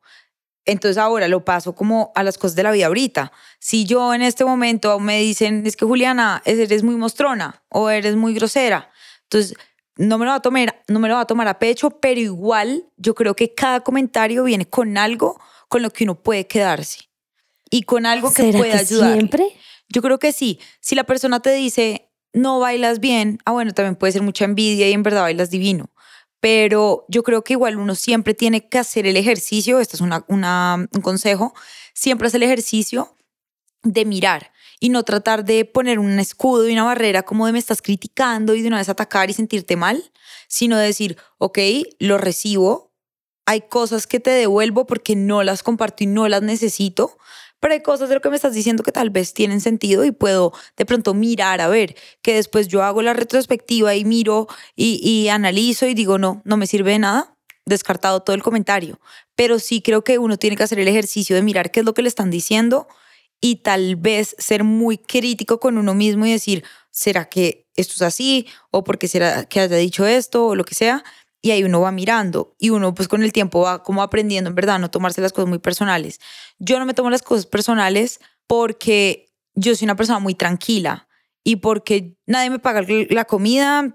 Entonces 0.66 0.96
ahora 0.96 1.28
lo 1.28 1.44
paso 1.44 1.74
como 1.74 2.12
a 2.14 2.22
las 2.22 2.38
cosas 2.38 2.56
de 2.56 2.62
la 2.62 2.72
vida 2.72 2.86
ahorita. 2.86 3.32
Si 3.58 3.84
yo 3.84 4.14
en 4.14 4.22
este 4.22 4.44
momento 4.44 4.98
me 4.98 5.20
dicen, 5.20 5.66
es 5.66 5.76
que 5.76 5.84
Juliana, 5.84 6.42
eres 6.46 6.82
muy 6.82 6.96
mostrona 6.96 7.62
o 7.68 7.90
eres 7.90 8.16
muy 8.16 8.34
grosera, 8.34 8.90
entonces 9.24 9.56
no 9.96 10.18
me 10.18 10.24
lo 10.24 10.30
va 10.30 10.36
a 10.38 10.42
tomar, 10.42 10.82
no 10.88 11.00
me 11.00 11.08
lo 11.08 11.14
va 11.14 11.20
a 11.20 11.26
tomar 11.26 11.48
a 11.48 11.58
pecho, 11.58 11.90
pero 11.90 12.20
igual 12.20 12.86
yo 12.96 13.14
creo 13.14 13.34
que 13.36 13.54
cada 13.54 13.80
comentario 13.80 14.44
viene 14.44 14.66
con 14.66 14.96
algo 14.96 15.38
con 15.68 15.82
lo 15.82 15.90
que 15.90 16.04
uno 16.04 16.14
puede 16.14 16.46
quedarse 16.46 17.10
y 17.70 17.82
con 17.82 18.06
algo 18.06 18.32
que 18.32 18.52
puede 18.52 18.72
ayudar. 18.72 19.12
Siempre. 19.12 19.48
Yo 19.88 20.02
creo 20.02 20.18
que 20.18 20.32
sí. 20.32 20.58
Si 20.80 20.94
la 20.94 21.04
persona 21.04 21.40
te 21.40 21.52
dice, 21.52 22.10
no 22.32 22.58
bailas 22.58 23.00
bien, 23.00 23.38
ah, 23.44 23.52
bueno, 23.52 23.72
también 23.72 23.96
puede 23.96 24.12
ser 24.12 24.22
mucha 24.22 24.44
envidia 24.44 24.88
y 24.88 24.92
en 24.92 25.02
verdad 25.02 25.22
bailas 25.22 25.50
divino 25.50 25.90
pero 26.44 27.06
yo 27.08 27.22
creo 27.22 27.42
que 27.42 27.54
igual 27.54 27.78
uno 27.78 27.94
siempre 27.94 28.34
tiene 28.34 28.68
que 28.68 28.76
hacer 28.76 29.06
el 29.06 29.16
ejercicio, 29.16 29.80
esto 29.80 29.96
es 29.96 30.02
una, 30.02 30.26
un 30.28 31.00
consejo, 31.00 31.54
siempre 31.94 32.28
hacer 32.28 32.42
el 32.42 32.50
ejercicio 32.50 33.16
de 33.82 34.04
mirar 34.04 34.52
y 34.78 34.90
no 34.90 35.04
tratar 35.04 35.46
de 35.46 35.64
poner 35.64 35.98
un 35.98 36.18
escudo 36.18 36.68
y 36.68 36.74
una 36.74 36.84
barrera 36.84 37.22
como 37.22 37.46
de 37.46 37.52
me 37.52 37.58
estás 37.58 37.80
criticando 37.80 38.54
y 38.54 38.60
de 38.60 38.68
una 38.68 38.76
vez 38.76 38.90
atacar 38.90 39.30
y 39.30 39.32
sentirte 39.32 39.76
mal, 39.76 40.12
sino 40.46 40.76
de 40.76 40.84
decir, 40.84 41.16
ok, 41.38 41.58
lo 41.98 42.18
recibo, 42.18 42.92
hay 43.46 43.62
cosas 43.62 44.06
que 44.06 44.20
te 44.20 44.28
devuelvo 44.28 44.86
porque 44.86 45.16
no 45.16 45.42
las 45.44 45.62
comparto 45.62 46.04
y 46.04 46.08
no 46.08 46.28
las 46.28 46.42
necesito, 46.42 47.16
pero 47.64 47.72
hay 47.72 47.80
cosas 47.80 48.10
de 48.10 48.16
lo 48.16 48.20
que 48.20 48.28
me 48.28 48.36
estás 48.36 48.52
diciendo 48.52 48.82
que 48.82 48.92
tal 48.92 49.08
vez 49.08 49.32
tienen 49.32 49.62
sentido 49.62 50.04
y 50.04 50.10
puedo 50.10 50.52
de 50.76 50.84
pronto 50.84 51.14
mirar 51.14 51.62
a 51.62 51.68
ver, 51.68 51.96
que 52.20 52.34
después 52.34 52.68
yo 52.68 52.82
hago 52.82 53.00
la 53.00 53.14
retrospectiva 53.14 53.94
y 53.94 54.04
miro 54.04 54.48
y, 54.76 55.28
analizo 55.28 55.86
y 55.86 55.94
digo, 55.94 56.18
no, 56.18 56.42
no 56.44 56.58
me 56.58 56.66
sirve 56.66 56.90
de 56.92 56.98
nada, 56.98 57.34
descartado 57.64 58.20
todo 58.20 58.36
el 58.36 58.42
comentario. 58.42 59.00
Pero 59.34 59.58
sí 59.58 59.80
creo 59.80 60.04
que 60.04 60.18
uno 60.18 60.36
tiene 60.36 60.56
que 60.56 60.62
hacer 60.62 60.78
el 60.78 60.88
ejercicio 60.88 61.34
de 61.34 61.40
mirar 61.40 61.70
qué 61.70 61.80
es 61.80 61.86
lo 61.86 61.94
que 61.94 62.02
le 62.02 62.08
están 62.08 62.28
diciendo 62.30 62.86
y 63.40 63.56
tal 63.62 63.96
vez 63.96 64.36
ser 64.38 64.62
muy 64.62 64.98
crítico 64.98 65.58
con 65.58 65.78
uno 65.78 65.94
mismo 65.94 66.26
y 66.26 66.32
decir, 66.32 66.64
¿será 66.90 67.30
que 67.30 67.66
esto 67.76 67.94
es 67.94 68.02
así? 68.02 68.46
¿O 68.72 68.84
porque 68.84 69.08
será 69.08 69.46
que 69.46 69.60
haya 69.60 69.76
dicho 69.76 70.06
esto? 70.06 70.48
O 70.48 70.54
lo 70.54 70.66
que 70.66 70.74
sea 70.74 71.02
y 71.44 71.50
ahí 71.50 71.62
uno 71.62 71.82
va 71.82 71.92
mirando 71.92 72.56
y 72.58 72.70
uno 72.70 72.94
pues 72.94 73.06
con 73.06 73.22
el 73.22 73.30
tiempo 73.30 73.60
va 73.60 73.82
como 73.82 74.02
aprendiendo 74.02 74.48
en 74.48 74.56
verdad 74.56 74.78
no 74.78 74.90
tomarse 74.90 75.20
las 75.20 75.34
cosas 75.34 75.46
muy 75.46 75.58
personales. 75.58 76.18
Yo 76.58 76.78
no 76.78 76.86
me 76.86 76.94
tomo 76.94 77.10
las 77.10 77.20
cosas 77.20 77.44
personales 77.44 78.18
porque 78.46 79.26
yo 79.54 79.76
soy 79.76 79.84
una 79.84 79.94
persona 79.94 80.20
muy 80.20 80.34
tranquila 80.34 81.06
y 81.44 81.56
porque 81.56 82.16
nadie 82.24 82.48
me 82.48 82.60
paga 82.60 82.80
la 83.10 83.26
comida, 83.26 83.94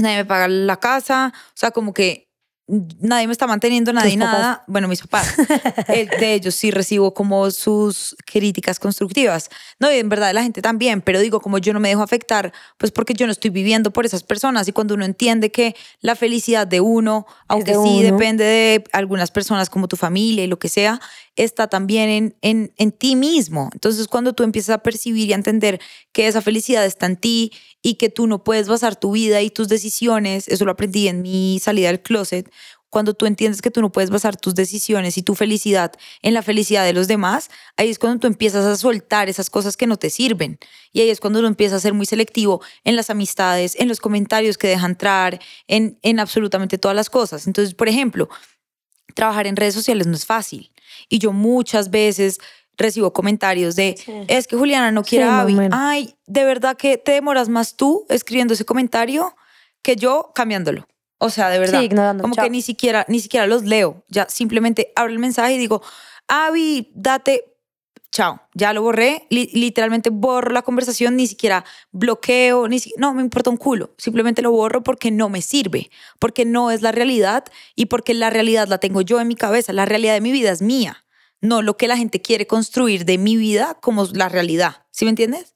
nadie 0.00 0.16
me 0.16 0.24
paga 0.24 0.48
la 0.48 0.80
casa, 0.80 1.34
o 1.48 1.52
sea, 1.52 1.70
como 1.70 1.92
que 1.92 2.25
nadie 2.68 3.26
me 3.26 3.32
está 3.32 3.46
manteniendo, 3.46 3.92
nadie 3.92 4.16
nada. 4.16 4.64
Bueno, 4.66 4.88
mis 4.88 5.00
papás. 5.00 5.34
de 5.88 6.34
ellos 6.34 6.54
sí 6.54 6.70
recibo 6.70 7.14
como 7.14 7.50
sus 7.50 8.16
críticas 8.24 8.80
constructivas. 8.80 9.50
No, 9.78 9.92
y 9.92 9.98
en 9.98 10.08
verdad 10.08 10.32
la 10.34 10.42
gente 10.42 10.62
también, 10.62 11.00
pero 11.00 11.20
digo, 11.20 11.40
como 11.40 11.58
yo 11.58 11.72
no 11.72 11.80
me 11.80 11.88
dejo 11.88 12.02
afectar, 12.02 12.52
pues 12.76 12.90
porque 12.90 13.14
yo 13.14 13.26
no 13.26 13.32
estoy 13.32 13.50
viviendo 13.50 13.92
por 13.92 14.04
esas 14.04 14.22
personas. 14.24 14.66
Y 14.66 14.72
cuando 14.72 14.94
uno 14.94 15.04
entiende 15.04 15.52
que 15.52 15.76
la 16.00 16.16
felicidad 16.16 16.66
de 16.66 16.80
uno, 16.80 17.26
aunque 17.46 17.74
sí 17.74 18.02
depende 18.02 18.44
de 18.44 18.84
algunas 18.92 19.30
personas 19.30 19.70
como 19.70 19.86
tu 19.86 19.96
familia 19.96 20.44
y 20.44 20.48
lo 20.48 20.58
que 20.58 20.68
sea, 20.68 21.00
está 21.36 21.68
también 21.68 22.08
en, 22.08 22.36
en, 22.42 22.72
en 22.76 22.92
ti 22.92 23.14
mismo. 23.14 23.70
Entonces, 23.72 24.08
cuando 24.08 24.32
tú 24.32 24.42
empiezas 24.42 24.74
a 24.74 24.82
percibir 24.82 25.28
y 25.28 25.32
a 25.32 25.36
entender 25.36 25.80
que 26.12 26.26
esa 26.26 26.42
felicidad 26.42 26.84
está 26.84 27.06
en 27.06 27.16
ti 27.16 27.52
y 27.82 27.94
que 27.94 28.08
tú 28.08 28.26
no 28.26 28.42
puedes 28.42 28.68
basar 28.68 28.96
tu 28.96 29.12
vida 29.12 29.42
y 29.42 29.50
tus 29.50 29.68
decisiones, 29.68 30.48
eso 30.48 30.64
lo 30.64 30.72
aprendí 30.72 31.08
en 31.08 31.22
mi 31.22 31.60
salida 31.60 31.88
del 31.88 32.02
closet, 32.02 32.50
cuando 32.96 33.14
tú 33.14 33.26
entiendes 33.26 33.60
que 33.60 33.70
tú 33.70 33.82
no 33.82 33.92
puedes 33.92 34.08
basar 34.08 34.36
tus 34.36 34.54
decisiones 34.54 35.18
y 35.18 35.22
tu 35.22 35.34
felicidad 35.34 35.92
en 36.22 36.32
la 36.32 36.40
felicidad 36.40 36.84
de 36.84 36.94
los 36.94 37.08
demás, 37.08 37.50
ahí 37.76 37.90
es 37.90 37.98
cuando 37.98 38.20
tú 38.20 38.26
empiezas 38.26 38.64
a 38.64 38.74
soltar 38.76 39.28
esas 39.28 39.50
cosas 39.50 39.76
que 39.76 39.86
no 39.86 39.98
te 39.98 40.08
sirven. 40.08 40.58
Y 40.92 41.00
ahí 41.00 41.10
es 41.10 41.20
cuando 41.20 41.40
uno 41.40 41.48
empieza 41.48 41.76
a 41.76 41.80
ser 41.80 41.92
muy 41.92 42.06
selectivo 42.06 42.62
en 42.84 42.96
las 42.96 43.10
amistades, 43.10 43.76
en 43.78 43.88
los 43.88 44.00
comentarios 44.00 44.56
que 44.56 44.68
deja 44.68 44.86
entrar, 44.86 45.40
en, 45.66 45.98
en 46.00 46.20
absolutamente 46.20 46.78
todas 46.78 46.94
las 46.94 47.10
cosas. 47.10 47.46
Entonces, 47.46 47.74
por 47.74 47.88
ejemplo, 47.88 48.30
trabajar 49.14 49.46
en 49.46 49.56
redes 49.56 49.74
sociales 49.74 50.06
no 50.06 50.14
es 50.14 50.24
fácil. 50.24 50.70
Y 51.08 51.18
yo 51.18 51.32
muchas 51.32 51.90
veces 51.90 52.38
recibo 52.76 53.12
comentarios 53.12 53.76
de, 53.76 53.96
es 54.28 54.46
que 54.46 54.56
Juliana 54.56 54.92
no 54.92 55.02
quiere 55.02 55.24
a 55.24 55.46
Ay, 55.72 56.14
de 56.26 56.44
verdad 56.44 56.76
que 56.76 56.98
te 56.98 57.12
demoras 57.12 57.48
más 57.48 57.76
tú 57.76 58.06
escribiendo 58.08 58.54
ese 58.54 58.64
comentario 58.64 59.34
que 59.82 59.96
yo 59.96 60.32
cambiándolo. 60.34 60.86
O 61.18 61.30
sea, 61.30 61.48
de 61.48 61.58
verdad. 61.58 62.20
como 62.20 62.34
que 62.34 62.50
ni 62.50 62.60
siquiera, 62.60 63.06
ni 63.08 63.20
siquiera 63.20 63.46
los 63.46 63.64
leo. 63.64 64.04
Ya 64.08 64.28
simplemente 64.28 64.92
abro 64.94 65.12
el 65.12 65.18
mensaje 65.18 65.54
y 65.54 65.58
digo, 65.58 65.82
Avi, 66.28 66.92
date, 66.94 67.55
chao, 68.10 68.40
ya 68.54 68.72
lo 68.72 68.82
borré, 68.82 69.26
literalmente 69.30 70.10
borro 70.10 70.52
la 70.52 70.62
conversación, 70.62 71.16
ni 71.16 71.26
siquiera 71.26 71.64
bloqueo, 71.92 72.68
ni 72.68 72.78
no 72.96 73.14
me 73.14 73.22
importa 73.22 73.50
un 73.50 73.56
culo, 73.56 73.94
simplemente 73.98 74.42
lo 74.42 74.50
borro 74.50 74.82
porque 74.82 75.10
no 75.10 75.28
me 75.28 75.42
sirve, 75.42 75.90
porque 76.18 76.44
no 76.44 76.70
es 76.70 76.82
la 76.82 76.92
realidad 76.92 77.44
y 77.74 77.86
porque 77.86 78.14
la 78.14 78.30
realidad 78.30 78.68
la 78.68 78.78
tengo 78.78 79.02
yo 79.02 79.20
en 79.20 79.28
mi 79.28 79.34
cabeza, 79.34 79.72
la 79.72 79.84
realidad 79.84 80.14
de 80.14 80.20
mi 80.20 80.32
vida 80.32 80.50
es 80.50 80.62
mía 80.62 81.02
no 81.40 81.62
lo 81.62 81.76
que 81.76 81.88
la 81.88 81.96
gente 81.96 82.20
quiere 82.20 82.46
construir 82.46 83.04
de 83.04 83.18
mi 83.18 83.36
vida 83.36 83.76
como 83.80 84.06
la 84.12 84.28
realidad. 84.28 84.84
¿Sí 84.90 85.04
me 85.04 85.10
entiendes? 85.10 85.54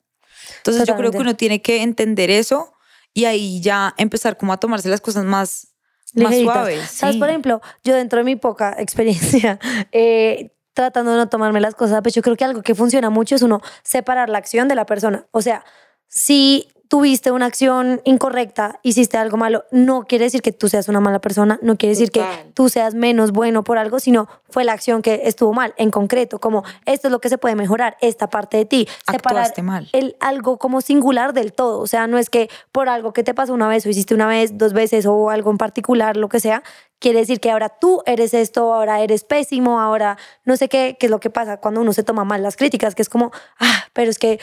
Entonces 0.58 0.86
yo 0.86 0.96
creo 0.96 1.10
que 1.10 1.18
uno 1.18 1.36
tiene 1.36 1.62
que 1.62 1.82
entender 1.82 2.30
eso 2.30 2.74
y 3.14 3.24
ahí 3.24 3.60
ya 3.60 3.94
empezar 3.96 4.36
como 4.36 4.52
a 4.52 4.58
tomarse 4.58 4.88
las 4.88 5.00
cosas 5.00 5.24
más, 5.24 5.68
más 6.14 6.36
suaves. 6.36 6.90
¿Sabes? 6.90 7.16
Por 7.16 7.28
ejemplo, 7.28 7.60
yo 7.82 7.94
dentro 7.94 8.18
de 8.18 8.24
mi 8.24 8.36
poca 8.36 8.76
experiencia, 8.78 9.58
eh, 9.92 10.52
tratando 10.74 11.12
de 11.12 11.18
no 11.18 11.28
tomarme 11.28 11.60
las 11.60 11.74
cosas, 11.74 12.00
pues 12.02 12.14
yo 12.14 12.22
creo 12.22 12.36
que 12.36 12.44
algo 12.44 12.62
que 12.62 12.74
funciona 12.74 13.10
mucho 13.10 13.34
es 13.34 13.42
uno 13.42 13.60
separar 13.82 14.28
la 14.28 14.38
acción 14.38 14.68
de 14.68 14.74
la 14.74 14.86
persona. 14.86 15.26
O 15.30 15.42
sea, 15.42 15.64
si 16.08 16.68
tuviste 16.90 17.30
una 17.30 17.46
acción 17.46 18.00
incorrecta, 18.02 18.80
hiciste 18.82 19.16
algo 19.16 19.36
malo, 19.36 19.64
no 19.70 20.06
quiere 20.06 20.24
decir 20.24 20.42
que 20.42 20.50
tú 20.50 20.68
seas 20.68 20.88
una 20.88 20.98
mala 20.98 21.20
persona, 21.20 21.60
no 21.62 21.76
quiere 21.76 21.92
decir 21.92 22.10
que 22.10 22.24
tú 22.52 22.68
seas 22.68 22.94
menos 22.94 23.30
bueno 23.30 23.62
por 23.62 23.78
algo, 23.78 24.00
sino 24.00 24.28
fue 24.48 24.64
la 24.64 24.72
acción 24.72 25.00
que 25.00 25.22
estuvo 25.26 25.52
mal, 25.52 25.72
en 25.76 25.92
concreto, 25.92 26.40
como 26.40 26.64
esto 26.86 27.06
es 27.06 27.12
lo 27.12 27.20
que 27.20 27.28
se 27.28 27.38
puede 27.38 27.54
mejorar, 27.54 27.96
esta 28.00 28.28
parte 28.28 28.56
de 28.56 28.64
ti. 28.64 28.88
Separar 29.08 29.52
mal. 29.62 29.88
El, 29.92 30.16
algo 30.18 30.58
como 30.58 30.80
singular 30.80 31.32
del 31.32 31.52
todo, 31.52 31.78
o 31.78 31.86
sea, 31.86 32.08
no 32.08 32.18
es 32.18 32.28
que 32.28 32.50
por 32.72 32.88
algo 32.88 33.12
que 33.12 33.22
te 33.22 33.34
pasó 33.34 33.54
una 33.54 33.68
vez 33.68 33.86
o 33.86 33.88
hiciste 33.88 34.12
una 34.12 34.26
vez, 34.26 34.58
dos 34.58 34.72
veces 34.72 35.06
o 35.06 35.30
algo 35.30 35.52
en 35.52 35.58
particular, 35.58 36.16
lo 36.16 36.28
que 36.28 36.40
sea, 36.40 36.64
quiere 36.98 37.20
decir 37.20 37.38
que 37.38 37.52
ahora 37.52 37.68
tú 37.68 38.02
eres 38.04 38.34
esto, 38.34 38.74
ahora 38.74 39.00
eres 39.00 39.22
pésimo, 39.22 39.80
ahora 39.80 40.18
no 40.44 40.56
sé 40.56 40.68
qué, 40.68 40.96
qué 40.98 41.06
es 41.06 41.10
lo 41.10 41.20
que 41.20 41.30
pasa 41.30 41.58
cuando 41.58 41.82
uno 41.82 41.92
se 41.92 42.02
toma 42.02 42.24
mal 42.24 42.42
las 42.42 42.56
críticas, 42.56 42.96
que 42.96 43.02
es 43.02 43.08
como, 43.08 43.30
ah, 43.60 43.84
pero 43.92 44.10
es 44.10 44.18
que 44.18 44.40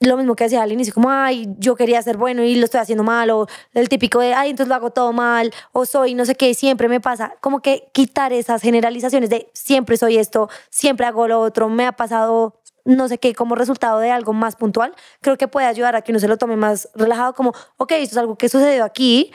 lo 0.00 0.16
mismo 0.16 0.34
que 0.34 0.44
decía 0.44 0.62
al 0.62 0.72
inicio, 0.72 0.94
como, 0.94 1.10
ay, 1.10 1.46
yo 1.58 1.76
quería 1.76 2.00
ser 2.02 2.16
bueno 2.16 2.42
y 2.42 2.54
lo 2.56 2.64
estoy 2.64 2.80
haciendo 2.80 3.04
mal, 3.04 3.30
o 3.30 3.46
el 3.74 3.88
típico 3.90 4.20
de, 4.20 4.32
ay, 4.32 4.50
entonces 4.50 4.68
lo 4.68 4.74
hago 4.74 4.90
todo 4.90 5.12
mal, 5.12 5.52
o 5.72 5.84
soy 5.84 6.14
no 6.14 6.24
sé 6.24 6.34
qué, 6.34 6.54
siempre 6.54 6.88
me 6.88 7.00
pasa. 7.00 7.34
Como 7.40 7.60
que 7.60 7.90
quitar 7.92 8.32
esas 8.32 8.62
generalizaciones 8.62 9.28
de 9.28 9.50
siempre 9.52 9.98
soy 9.98 10.16
esto, 10.16 10.48
siempre 10.70 11.06
hago 11.06 11.28
lo 11.28 11.40
otro, 11.40 11.68
me 11.68 11.86
ha 11.86 11.92
pasado 11.92 12.56
no 12.86 13.08
sé 13.08 13.18
qué 13.18 13.34
como 13.34 13.54
resultado 13.56 13.98
de 13.98 14.10
algo 14.10 14.32
más 14.32 14.56
puntual, 14.56 14.94
creo 15.20 15.36
que 15.36 15.48
puede 15.48 15.66
ayudar 15.66 15.94
a 15.96 16.02
que 16.02 16.12
uno 16.12 16.18
se 16.18 16.28
lo 16.28 16.38
tome 16.38 16.56
más 16.56 16.88
relajado, 16.94 17.34
como, 17.34 17.52
ok, 17.76 17.92
esto 17.92 18.14
es 18.14 18.16
algo 18.16 18.36
que 18.36 18.48
sucedió 18.48 18.84
aquí, 18.84 19.32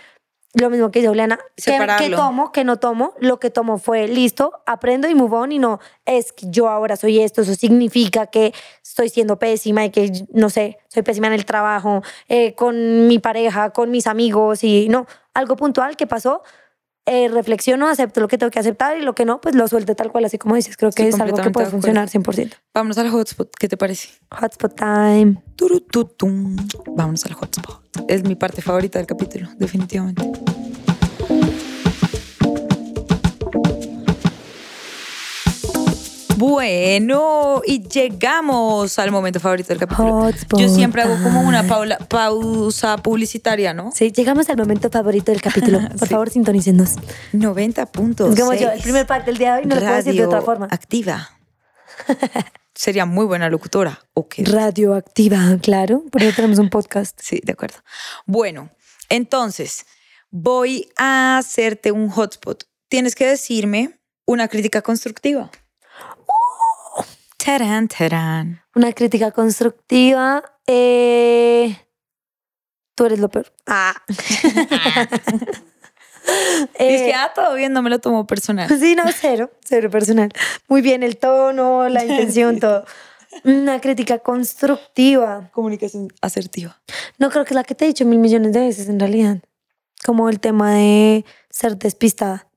lo 0.56 0.70
mismo 0.70 0.90
que 0.90 1.00
dice 1.00 1.10
Juliana, 1.10 1.40
que, 1.56 2.10
tomo, 2.10 2.52
que 2.52 2.64
no 2.64 2.78
tomo, 2.78 3.14
lo 3.20 3.40
que 3.40 3.50
tomo 3.50 3.78
fue 3.78 4.08
listo, 4.08 4.54
aprendo 4.66 5.10
y 5.10 5.16
move 5.16 5.36
on 5.36 5.52
y 5.52 5.60
no 5.60 5.80
es 6.06 6.32
que 6.32 6.48
yo 6.50 6.70
ahora 6.70 6.96
soy 6.96 7.20
esto, 7.20 7.42
eso 7.42 7.54
significa 7.56 8.28
que 8.28 8.54
estoy 8.82 9.10
siendo 9.10 9.38
pésima 9.38 9.84
y 9.86 9.90
que, 9.90 10.12
no 10.32 10.50
sé, 10.50 10.78
soy 10.88 11.04
pésima 11.04 11.28
en 11.28 11.34
el 11.34 11.46
trabajo, 11.46 12.02
eh, 12.30 12.56
con 12.56 13.08
mi 13.08 13.20
pareja, 13.20 13.72
con 13.72 13.92
mis 13.92 14.08
amigos 14.08 14.64
y 14.64 14.88
no, 14.88 15.08
algo 15.34 15.58
puntual 15.58 15.98
que 15.98 16.08
pasó, 16.08 16.42
eh, 17.06 17.28
reflexiono, 17.30 17.88
acepto 17.88 18.20
lo 18.20 18.28
que 18.28 18.38
tengo 18.38 18.50
que 18.50 18.60
aceptar 18.60 18.98
y 18.98 19.02
lo 19.02 19.14
que 19.14 19.26
no, 19.26 19.40
pues 19.40 19.56
lo 19.56 19.68
suelto 19.68 19.96
tal 19.96 20.12
cual, 20.12 20.26
así 20.26 20.38
como 20.38 20.56
dices. 20.56 20.76
Creo 20.76 20.92
que 20.92 21.08
es 21.08 21.20
algo 21.20 21.38
que 21.38 21.52
puede 21.52 21.68
funcionar 21.68 22.10
100%. 22.10 22.54
Vámonos 22.74 22.98
al 22.98 23.10
hotspot, 23.10 23.52
¿qué 23.60 23.68
te 23.68 23.78
parece? 23.78 24.10
Hotspot 24.32 24.76
time. 24.76 25.44
Vámonos 26.88 27.26
al 27.26 27.34
hotspot. 27.34 27.82
Es 28.08 28.24
mi 28.24 28.36
parte 28.36 28.62
favorita 28.62 29.00
del 29.00 29.08
capítulo, 29.08 29.50
definitivamente. 29.58 30.24
Bueno, 36.38 37.62
y 37.66 37.82
llegamos 37.88 39.00
al 39.00 39.10
momento 39.12 39.40
favorito 39.40 39.70
del 39.70 39.78
capítulo. 39.80 40.12
Hotspot 40.22 40.60
Yo 40.60 40.68
siempre 40.68 41.02
hago 41.02 41.16
como 41.24 41.42
una 41.42 41.64
paula- 41.64 41.98
pausa 41.98 42.98
publicitaria, 42.98 43.74
¿no? 43.74 43.92
Sí, 43.94 44.12
llegamos 44.12 44.50
al 44.50 44.58
momento 44.58 44.90
favorito 44.90 45.32
del 45.32 45.42
capítulo. 45.42 45.80
Por 45.98 46.08
Sí. 46.08 46.14
favor, 46.14 46.30
sintonícenos. 46.30 46.96
90 47.32 47.86
puntos. 47.86 48.34
Es 48.34 48.40
como 48.40 48.54
yo, 48.54 48.70
el 48.70 48.82
primer 48.82 49.08
parte 49.08 49.32
del 49.32 49.38
día 49.38 49.54
de 49.56 49.62
hoy 49.62 49.66
no 49.66 49.76
lo 49.76 49.82
puedo 49.82 49.96
decir 49.96 50.14
de 50.16 50.26
otra 50.26 50.42
forma. 50.42 50.68
Activa. 50.72 51.30
Sería 52.76 53.06
muy 53.06 53.26
buena 53.26 53.50
locutora. 53.50 54.02
Ok. 54.14 54.36
Radioactiva, 54.40 55.58
claro. 55.62 56.04
Por 56.12 56.22
eso 56.22 56.36
tenemos 56.36 56.60
un 56.60 56.70
podcast. 56.70 57.18
Sí, 57.22 57.40
de 57.46 57.54
acuerdo. 57.54 57.78
Bueno, 58.26 58.70
entonces 59.08 59.86
voy 60.32 60.90
a 60.98 61.38
hacerte 61.38 61.94
un 61.94 62.10
hotspot. 62.10 62.66
Tienes 62.90 63.16
que 63.16 63.26
decirme 63.26 63.98
una 64.26 64.50
crítica 64.50 64.82
constructiva. 64.82 65.50
Tarán, 67.46 67.88
tarán. 67.88 68.62
Una 68.74 68.92
crítica 68.94 69.32
constructiva. 69.32 70.44
eh, 70.66 71.78
Tú 72.96 73.06
eres 73.06 73.20
lo 73.20 73.30
peor. 73.30 73.52
Ah. 73.68 73.94
Eh, 76.80 76.92
Dice, 76.92 77.14
ah, 77.14 77.32
todo 77.36 77.54
bien, 77.54 77.72
no 77.72 77.84
me 77.84 77.92
lo 77.92 78.00
tomo 78.00 78.26
personal. 78.26 78.68
Sí, 78.80 78.96
no, 78.96 79.04
cero, 79.16 79.52
cero 79.64 79.92
personal. 79.92 80.32
Muy 80.68 80.82
bien 80.82 81.04
el 81.04 81.18
tono, 81.18 81.88
la 81.88 82.04
intención, 82.04 82.60
todo. 82.60 82.84
Una 83.44 83.80
crítica 83.80 84.18
constructiva. 84.18 85.52
Comunicación 85.54 86.08
asertiva. 86.22 86.82
No 87.20 87.30
creo 87.30 87.46
que 87.46 87.50
es 87.52 87.56
la 87.56 87.64
que 87.64 87.76
te 87.76 87.86
he 87.86 87.90
dicho 87.90 88.06
mil 88.06 88.18
millones 88.18 88.54
de 88.54 88.60
veces 88.62 88.90
en 88.90 89.00
realidad. 89.00 89.38
Como 90.04 90.28
el 90.28 90.40
tema 90.40 90.74
de 90.74 91.26
ser 91.52 91.78
despistada. 91.78 92.48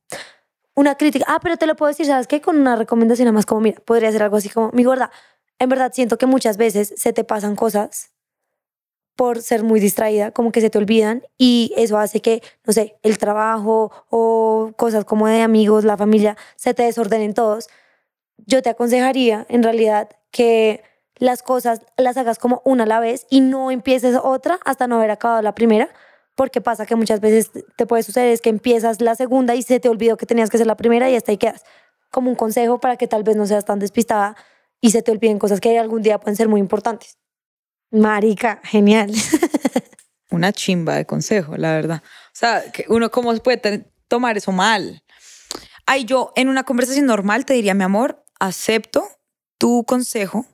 Una 0.78 0.94
crítica. 0.94 1.24
Ah, 1.26 1.40
pero 1.42 1.56
te 1.56 1.66
lo 1.66 1.74
puedo 1.74 1.88
decir, 1.88 2.06
¿sabes 2.06 2.28
qué? 2.28 2.40
Con 2.40 2.56
una 2.56 2.76
recomendación 2.76 3.24
nada 3.24 3.32
más 3.32 3.46
como, 3.46 3.60
mira, 3.60 3.80
podría 3.84 4.12
ser 4.12 4.22
algo 4.22 4.36
así 4.36 4.48
como, 4.48 4.70
mi 4.70 4.84
gorda, 4.84 5.10
en 5.58 5.68
verdad 5.68 5.90
siento 5.92 6.18
que 6.18 6.26
muchas 6.26 6.56
veces 6.56 6.94
se 6.96 7.12
te 7.12 7.24
pasan 7.24 7.56
cosas 7.56 8.12
por 9.16 9.42
ser 9.42 9.64
muy 9.64 9.80
distraída, 9.80 10.30
como 10.30 10.52
que 10.52 10.60
se 10.60 10.70
te 10.70 10.78
olvidan 10.78 11.24
y 11.36 11.72
eso 11.76 11.98
hace 11.98 12.20
que, 12.20 12.44
no 12.64 12.72
sé, 12.72 12.96
el 13.02 13.18
trabajo 13.18 13.90
o 14.08 14.70
cosas 14.76 15.04
como 15.04 15.26
de 15.26 15.42
amigos, 15.42 15.82
la 15.82 15.96
familia, 15.96 16.36
se 16.54 16.74
te 16.74 16.84
desordenen 16.84 17.34
todos. 17.34 17.68
Yo 18.46 18.62
te 18.62 18.70
aconsejaría, 18.70 19.46
en 19.48 19.64
realidad, 19.64 20.10
que 20.30 20.84
las 21.16 21.42
cosas 21.42 21.82
las 21.96 22.16
hagas 22.16 22.38
como 22.38 22.62
una 22.64 22.84
a 22.84 22.86
la 22.86 23.00
vez 23.00 23.26
y 23.30 23.40
no 23.40 23.72
empieces 23.72 24.16
otra 24.22 24.60
hasta 24.64 24.86
no 24.86 24.98
haber 24.98 25.10
acabado 25.10 25.42
la 25.42 25.56
primera, 25.56 25.88
porque 26.38 26.60
pasa 26.60 26.86
que 26.86 26.94
muchas 26.94 27.20
veces 27.20 27.50
te 27.74 27.84
puede 27.84 28.04
suceder 28.04 28.32
es 28.32 28.40
que 28.40 28.48
empiezas 28.48 29.00
la 29.00 29.16
segunda 29.16 29.56
y 29.56 29.62
se 29.62 29.80
te 29.80 29.88
olvidó 29.88 30.16
que 30.16 30.24
tenías 30.24 30.50
que 30.50 30.56
hacer 30.56 30.68
la 30.68 30.76
primera 30.76 31.10
y 31.10 31.16
hasta 31.16 31.32
ahí 31.32 31.36
quedas. 31.36 31.64
Como 32.12 32.30
un 32.30 32.36
consejo 32.36 32.78
para 32.78 32.96
que 32.96 33.08
tal 33.08 33.24
vez 33.24 33.34
no 33.34 33.44
seas 33.44 33.64
tan 33.64 33.80
despistada 33.80 34.36
y 34.80 34.92
se 34.92 35.02
te 35.02 35.10
olviden 35.10 35.40
cosas 35.40 35.60
que 35.60 35.76
algún 35.76 36.00
día 36.00 36.20
pueden 36.20 36.36
ser 36.36 36.46
muy 36.46 36.60
importantes. 36.60 37.18
Marica, 37.90 38.60
genial. 38.62 39.10
Una 40.30 40.52
chimba 40.52 40.94
de 40.94 41.06
consejo, 41.06 41.56
la 41.56 41.72
verdad. 41.72 42.02
O 42.04 42.34
sea, 42.34 42.62
uno 42.88 43.10
cómo 43.10 43.34
puede 43.38 43.90
tomar 44.06 44.36
eso 44.36 44.52
mal. 44.52 45.02
Ay, 45.86 46.04
yo 46.04 46.32
en 46.36 46.48
una 46.48 46.62
conversación 46.62 47.06
normal 47.06 47.46
te 47.46 47.54
diría, 47.54 47.74
mi 47.74 47.82
amor, 47.82 48.24
acepto 48.38 49.08
tu 49.58 49.82
consejo, 49.84 50.46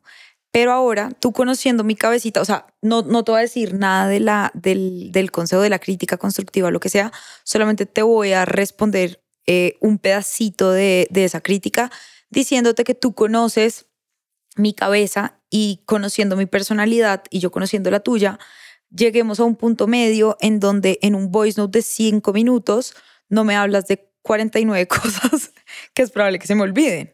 pero 0.54 0.70
ahora 0.70 1.10
tú 1.18 1.32
conociendo 1.32 1.82
mi 1.82 1.96
cabecita, 1.96 2.40
o 2.40 2.44
sea, 2.44 2.68
no, 2.80 3.02
no 3.02 3.24
te 3.24 3.32
voy 3.32 3.40
a 3.40 3.42
decir 3.42 3.74
nada 3.74 4.06
del, 4.06 5.10
del 5.10 5.32
consejo, 5.32 5.60
de 5.60 5.68
la 5.68 5.80
crítica 5.80 6.16
constructiva, 6.16 6.70
lo 6.70 6.78
que 6.78 6.90
sea, 6.90 7.10
solamente 7.42 7.86
te 7.86 8.02
voy 8.02 8.34
a 8.34 8.44
responder 8.44 9.20
eh, 9.48 9.76
un 9.80 9.98
pedacito 9.98 10.70
de, 10.70 11.08
de 11.10 11.24
esa 11.24 11.40
crítica 11.40 11.90
diciéndote 12.30 12.84
que 12.84 12.94
tú 12.94 13.16
conoces 13.16 13.86
mi 14.54 14.74
cabeza 14.74 15.40
y 15.50 15.82
conociendo 15.86 16.36
mi 16.36 16.46
personalidad 16.46 17.24
y 17.30 17.40
yo 17.40 17.50
conociendo 17.50 17.90
la 17.90 17.98
tuya, 17.98 18.38
lleguemos 18.90 19.40
a 19.40 19.44
un 19.44 19.56
punto 19.56 19.88
medio 19.88 20.36
en 20.38 20.60
donde 20.60 21.00
en 21.02 21.16
un 21.16 21.32
voice 21.32 21.60
note 21.60 21.80
de 21.80 21.82
cinco 21.82 22.32
minutos 22.32 22.94
no 23.28 23.42
me 23.42 23.56
hablas 23.56 23.88
de 23.88 24.08
49 24.22 24.86
cosas 24.86 25.52
que 25.94 26.02
es 26.02 26.12
probable 26.12 26.38
que 26.38 26.46
se 26.46 26.54
me 26.54 26.62
olviden. 26.62 27.12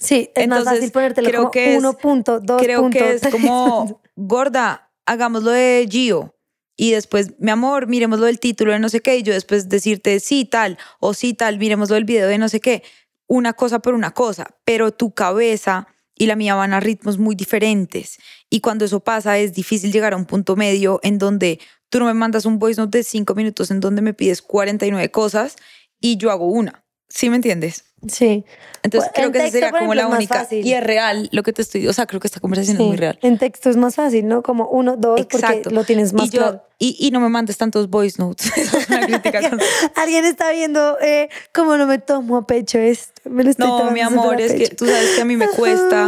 Sí, 0.00 0.30
es 0.34 0.48
más 0.48 0.58
Entonces, 0.60 0.78
fácil 0.80 0.92
ponértelo 0.92 1.28
creo 1.28 1.40
como 1.42 1.50
que 1.52 1.72
es- 1.74 1.78
uno 1.78 1.96
punto, 1.96 2.40
dos 2.40 2.60
Creo 2.62 2.80
punto, 2.80 2.98
que 2.98 3.10
es 3.12 3.20
tres. 3.20 3.32
como, 3.32 4.00
gorda, 4.16 4.90
hagámoslo 5.06 5.50
de 5.50 5.86
Gio. 5.88 6.34
Y 6.76 6.92
después, 6.92 7.32
mi 7.38 7.50
amor, 7.50 7.86
miremoslo 7.86 8.24
del 8.26 8.40
título 8.40 8.72
de 8.72 8.78
no 8.78 8.88
sé 8.88 9.00
qué. 9.00 9.18
Y 9.18 9.22
yo 9.22 9.34
después 9.34 9.68
decirte 9.68 10.18
sí, 10.18 10.46
tal, 10.46 10.78
o 10.98 11.12
sí, 11.12 11.34
tal, 11.34 11.58
miremoslo 11.58 11.94
del 11.96 12.04
video 12.06 12.26
de 12.26 12.38
no 12.38 12.48
sé 12.48 12.60
qué. 12.60 12.82
Una 13.26 13.52
cosa 13.52 13.80
por 13.80 13.92
una 13.94 14.12
cosa. 14.12 14.46
Pero 14.64 14.90
tu 14.90 15.12
cabeza 15.12 15.86
y 16.14 16.24
la 16.26 16.36
mía 16.36 16.54
van 16.54 16.72
a 16.72 16.80
ritmos 16.80 17.18
muy 17.18 17.34
diferentes. 17.34 18.18
Y 18.48 18.60
cuando 18.60 18.86
eso 18.86 19.00
pasa, 19.00 19.38
es 19.38 19.52
difícil 19.52 19.92
llegar 19.92 20.14
a 20.14 20.16
un 20.16 20.24
punto 20.24 20.56
medio 20.56 21.00
en 21.02 21.18
donde 21.18 21.60
tú 21.90 21.98
no 21.98 22.06
me 22.06 22.14
mandas 22.14 22.46
un 22.46 22.58
voice 22.58 22.80
note 22.80 22.98
de 22.98 23.04
cinco 23.04 23.34
minutos 23.34 23.70
en 23.70 23.80
donde 23.80 24.00
me 24.00 24.14
pides 24.14 24.40
49 24.40 25.10
cosas 25.10 25.56
y 26.00 26.16
yo 26.16 26.30
hago 26.30 26.46
una. 26.46 26.84
¿Sí 27.10 27.28
me 27.28 27.36
entiendes? 27.36 27.89
Sí. 28.08 28.44
Entonces 28.82 29.10
Pues, 29.10 29.12
creo 29.14 29.26
en 29.26 29.32
que 29.32 29.38
esa 29.38 29.44
texto, 29.44 29.56
sería 29.58 29.70
por 29.70 29.80
como 29.80 29.92
ejemplo, 29.92 30.10
la 30.10 30.16
única. 30.16 30.48
Y 30.50 30.72
es 30.72 30.82
real 30.82 31.28
lo 31.32 31.42
que 31.42 31.52
te 31.52 31.60
estoy. 31.62 31.86
O 31.86 31.92
sea, 31.92 32.06
creo 32.06 32.18
que 32.18 32.28
esta 32.28 32.40
conversación 32.40 32.78
Sí, 32.78 32.82
es 32.82 32.88
muy 32.88 32.96
real. 32.96 33.18
En 33.22 33.36
texto 33.38 33.68
es 33.68 33.76
más 33.76 33.94
fácil, 33.96 34.26
¿no? 34.26 34.42
Como 34.42 34.68
uno, 34.68 34.96
dos, 34.96 35.20
Exacto. 35.20 35.60
porque 35.64 35.74
lo 35.74 35.84
tienes 35.84 36.12
más 36.14 36.28
y, 36.28 36.30
yo, 36.30 36.38
claro. 36.40 36.64
y, 36.78 36.96
y 36.98 37.10
no 37.10 37.20
me 37.20 37.28
mandes 37.28 37.58
tantos 37.58 37.90
voice 37.90 38.16
notes. 38.18 38.50
Esa 38.56 38.78
es 38.78 38.88
una 38.88 39.06
crítica 39.06 39.40
con- 39.50 39.60
Alguien 39.96 40.24
está 40.24 40.50
viendo 40.50 40.98
eh, 41.00 41.28
cómo 41.52 41.76
no 41.76 41.86
me 41.86 41.98
tomo 41.98 42.38
a 42.38 42.46
pecho 42.46 42.78
esto. 42.78 43.20
Me 43.28 43.44
lo 43.44 43.50
estoy 43.50 43.66
No, 43.68 43.90
mi 43.90 44.00
amor, 44.00 44.40
es 44.40 44.52
que 44.54 44.68
tú 44.74 44.86
sabes 44.86 45.10
que 45.16 45.20
a 45.20 45.24
mí 45.26 45.36
me 45.36 45.48
cuesta. 45.48 46.06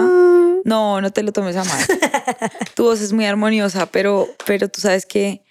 No, 0.64 1.00
no 1.00 1.10
te 1.10 1.22
lo 1.22 1.32
tomes 1.32 1.56
a 1.56 1.64
mal. 1.64 1.78
tu 2.74 2.84
voz 2.84 3.00
es 3.02 3.12
muy 3.12 3.26
armoniosa, 3.26 3.84
pero, 3.86 4.28
pero 4.46 4.68
tú 4.68 4.80
sabes 4.80 5.04
que 5.04 5.44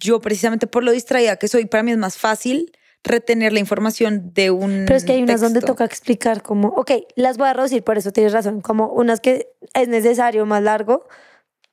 yo 0.00 0.20
precisamente 0.20 0.66
por 0.66 0.84
lo 0.84 0.92
distraída 0.92 1.36
que 1.36 1.48
soy, 1.48 1.66
para 1.66 1.82
mí 1.82 1.90
es 1.92 1.98
más 1.98 2.16
fácil 2.16 2.72
retener 3.06 3.52
la 3.52 3.60
información 3.60 4.32
de 4.34 4.50
un 4.50 4.84
Pero 4.86 4.96
es 4.96 5.04
que 5.04 5.12
hay 5.12 5.22
unas 5.22 5.40
donde 5.40 5.60
texto. 5.60 5.72
toca 5.72 5.84
explicar 5.84 6.42
como, 6.42 6.68
ok, 6.68 6.92
las 7.14 7.38
voy 7.38 7.48
a 7.48 7.52
reducir, 7.52 7.82
por 7.82 7.98
eso 7.98 8.12
tienes 8.12 8.32
razón, 8.32 8.60
como 8.60 8.88
unas 8.88 9.20
que 9.20 9.48
es 9.74 9.88
necesario 9.88 10.44
más 10.46 10.62
largo, 10.62 11.06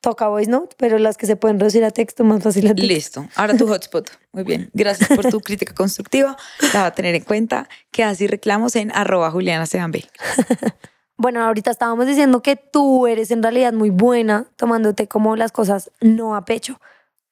toca 0.02 0.28
voice 0.28 0.52
note, 0.52 0.76
pero 0.78 1.00
las 1.00 1.18
que 1.18 1.26
se 1.26 1.36
pueden 1.36 1.60
reducir 1.60 1.84
a 1.86 1.92
texto 1.92 2.24
más 2.24 2.44
fácil 2.44 2.68
a 2.68 2.76
texto. 2.76 2.88
Listo, 2.88 3.28
ahora 3.36 3.56
tu 3.56 3.68
hotspot. 3.68 4.10
Muy 4.32 4.44
bien, 4.44 4.70
gracias 4.74 5.10
por 5.10 5.26
tu 5.30 5.40
crítica 5.42 5.74
constructiva. 5.74 6.36
La 6.74 6.82
va 6.82 6.86
a 6.88 6.94
tener 6.94 7.16
en 7.16 7.24
cuenta 7.24 7.70
que 7.92 8.04
así 8.04 8.28
reclamos 8.28 8.76
en 8.76 8.92
arroba 8.92 9.32
Juliana 9.32 9.66
Sean 9.66 9.92
B. 9.92 10.06
Bueno, 11.16 11.44
ahorita 11.44 11.72
estábamos 11.72 12.08
diciendo 12.08 12.42
que 12.42 12.56
tú 12.56 13.08
eres 13.08 13.32
en 13.32 13.44
realidad 13.44 13.72
muy 13.72 13.92
buena 13.92 14.48
tomándote 14.56 15.08
como 15.08 15.36
las 15.36 15.52
cosas 15.52 15.92
no 16.02 16.36
a 16.36 16.44
pecho. 16.44 16.82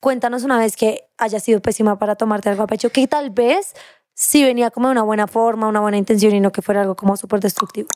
Cuéntanos 0.02 0.42
una 0.42 0.58
vez 0.58 0.76
que 0.76 1.08
haya 1.20 1.40
sido 1.40 1.62
pésima 1.62 2.00
para 2.00 2.16
tomarte 2.16 2.50
algo 2.50 2.64
a 2.64 2.68
pecho, 2.68 2.90
que 2.90 3.08
tal 3.08 3.30
vez 3.30 3.76
sí 4.16 4.44
venía 4.44 4.72
como 4.72 4.88
de 4.88 4.94
una 4.94 5.04
buena 5.04 5.28
forma, 5.28 5.68
una 5.68 5.80
buena 5.80 5.98
intención 5.98 6.34
y 6.34 6.40
no 6.40 6.52
que 6.52 6.64
fuera 6.64 6.82
algo 6.82 6.96
como 6.96 7.16
súper 7.18 7.40
destructivo. 7.40 7.88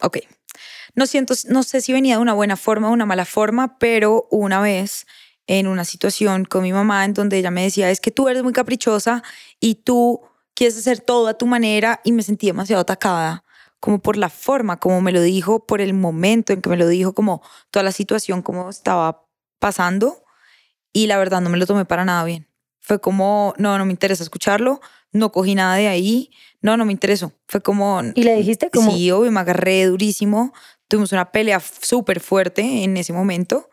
Ok. 0.00 0.18
No 0.96 1.06
siento, 1.06 1.34
no 1.48 1.62
sé 1.62 1.80
si 1.80 1.92
venía 1.92 2.16
de 2.16 2.22
una 2.22 2.32
buena 2.32 2.56
forma 2.56 2.90
o 2.90 2.92
una 2.92 3.06
mala 3.06 3.24
forma, 3.24 3.78
pero 3.78 4.26
una 4.32 4.60
vez 4.60 5.06
en 5.46 5.68
una 5.68 5.84
situación 5.84 6.44
con 6.44 6.62
mi 6.62 6.72
mamá 6.72 7.04
en 7.04 7.14
donde 7.14 7.38
ella 7.38 7.52
me 7.52 7.62
decía, 7.62 7.88
es 7.88 8.00
que 8.00 8.10
tú 8.10 8.28
eres 8.28 8.42
muy 8.42 8.52
caprichosa 8.52 9.22
y 9.60 9.76
tú 9.76 10.22
quieres 10.54 10.76
hacer 10.76 10.98
todo 10.98 11.28
a 11.28 11.34
tu 11.34 11.46
manera 11.46 12.00
y 12.02 12.10
me 12.10 12.24
sentí 12.24 12.48
demasiado 12.48 12.82
atacada, 12.82 13.44
como 13.78 14.00
por 14.00 14.16
la 14.16 14.28
forma 14.28 14.80
como 14.80 15.00
me 15.00 15.12
lo 15.12 15.22
dijo, 15.22 15.64
por 15.66 15.80
el 15.80 15.94
momento 15.94 16.52
en 16.52 16.62
que 16.62 16.68
me 16.68 16.76
lo 16.76 16.88
dijo, 16.88 17.12
como 17.12 17.42
toda 17.70 17.84
la 17.84 17.92
situación 17.92 18.42
como 18.42 18.70
estaba 18.70 19.24
pasando 19.60 20.23
y 20.94 21.08
la 21.08 21.18
verdad 21.18 21.42
no 21.42 21.50
me 21.50 21.58
lo 21.58 21.66
tomé 21.66 21.84
para 21.84 22.06
nada 22.06 22.24
bien. 22.24 22.48
Fue 22.80 23.00
como, 23.00 23.52
no, 23.58 23.76
no 23.76 23.84
me 23.84 23.90
interesa 23.90 24.22
escucharlo, 24.22 24.80
no 25.12 25.32
cogí 25.32 25.54
nada 25.54 25.74
de 25.74 25.88
ahí, 25.88 26.30
no, 26.62 26.76
no 26.76 26.86
me 26.86 26.92
interesó. 26.92 27.32
Fue 27.46 27.60
como, 27.60 28.00
Y 28.14 28.22
le 28.22 28.36
dijiste 28.36 28.70
como, 28.70 28.90
Sí, 28.90 29.10
obvio, 29.10 29.30
me 29.30 29.40
agarré 29.40 29.84
durísimo. 29.86 30.54
Tuvimos 30.88 31.12
una 31.12 31.32
pelea 31.32 31.60
súper 31.60 32.20
fuerte 32.20 32.84
en 32.84 32.96
ese 32.96 33.12
momento 33.12 33.68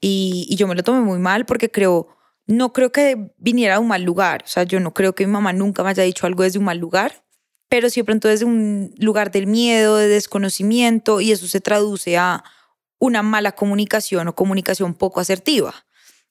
y, 0.00 0.46
y 0.50 0.56
yo 0.56 0.66
me 0.66 0.74
lo 0.74 0.82
tomé 0.82 1.00
muy 1.00 1.18
mal 1.18 1.46
porque 1.46 1.70
creo, 1.70 2.08
no 2.46 2.72
creo 2.72 2.90
que 2.90 3.32
viniera 3.38 3.74
de 3.74 3.80
un 3.80 3.88
mal 3.88 4.02
lugar. 4.02 4.42
O 4.44 4.48
sea, 4.48 4.64
yo 4.64 4.80
no 4.80 4.92
creo 4.92 5.14
que 5.14 5.24
mi 5.26 5.32
mamá 5.32 5.52
nunca 5.52 5.84
me 5.84 5.90
haya 5.90 6.02
dicho 6.02 6.26
algo 6.26 6.42
desde 6.42 6.58
un 6.58 6.64
mal 6.64 6.78
lugar, 6.78 7.24
pero 7.68 7.88
de 7.88 8.04
pronto 8.04 8.26
desde 8.26 8.44
un 8.44 8.92
lugar 8.98 9.30
del 9.30 9.46
miedo, 9.46 9.96
de 9.96 10.08
desconocimiento 10.08 11.20
y 11.20 11.30
eso 11.30 11.46
se 11.46 11.60
traduce 11.60 12.16
a 12.16 12.42
una 12.98 13.22
mala 13.22 13.52
comunicación 13.52 14.26
o 14.28 14.34
comunicación 14.34 14.94
poco 14.94 15.20
asertiva. 15.20 15.85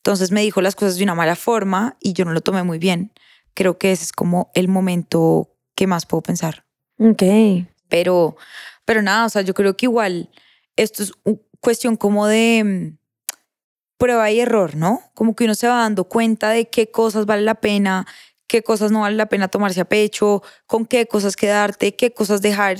Entonces 0.05 0.31
me 0.31 0.41
dijo 0.41 0.61
las 0.61 0.75
cosas 0.75 0.97
de 0.97 1.03
una 1.03 1.15
mala 1.15 1.35
forma 1.35 1.97
y 1.99 2.13
yo 2.13 2.25
no 2.25 2.33
lo 2.33 2.41
tomé 2.41 2.61
muy 2.61 2.77
bien. 2.77 3.11
Creo 3.55 3.79
que 3.79 3.91
ese 3.91 4.03
es 4.03 4.11
como 4.11 4.51
el 4.53 4.67
momento 4.67 5.49
que 5.75 5.87
más 5.87 6.05
puedo 6.05 6.21
pensar 6.21 6.65
ok, 6.99 7.23
pero, 7.89 8.35
pero 8.85 9.01
nada, 9.01 9.25
o 9.25 9.29
sea, 9.29 9.41
yo 9.41 9.53
creo 9.53 9.75
que 9.75 9.85
igual 9.85 10.29
esto 10.75 11.03
es 11.03 11.13
cuestión 11.59 11.95
como 11.95 12.27
de 12.27 12.63
mm, 12.63 12.97
prueba 13.97 14.31
y 14.31 14.39
error, 14.39 14.75
¿no? 14.75 15.01
Como 15.13 15.35
que 15.35 15.45
uno 15.45 15.55
se 15.55 15.67
va 15.67 15.81
dando 15.81 16.05
cuenta 16.05 16.49
de 16.49 16.69
qué 16.69 16.91
cosas 16.91 17.25
vale 17.25 17.43
la 17.43 17.55
pena, 17.55 18.05
qué 18.47 18.63
cosas 18.63 18.91
no 18.91 19.01
vale 19.01 19.15
la 19.15 19.27
pena 19.27 19.47
tomarse 19.47 19.81
a 19.81 19.85
pecho, 19.85 20.43
con 20.67 20.85
qué 20.85 21.07
cosas 21.07 21.35
quedarte, 21.35 21.95
qué 21.95 22.13
cosas 22.13 22.41
dejar 22.41 22.77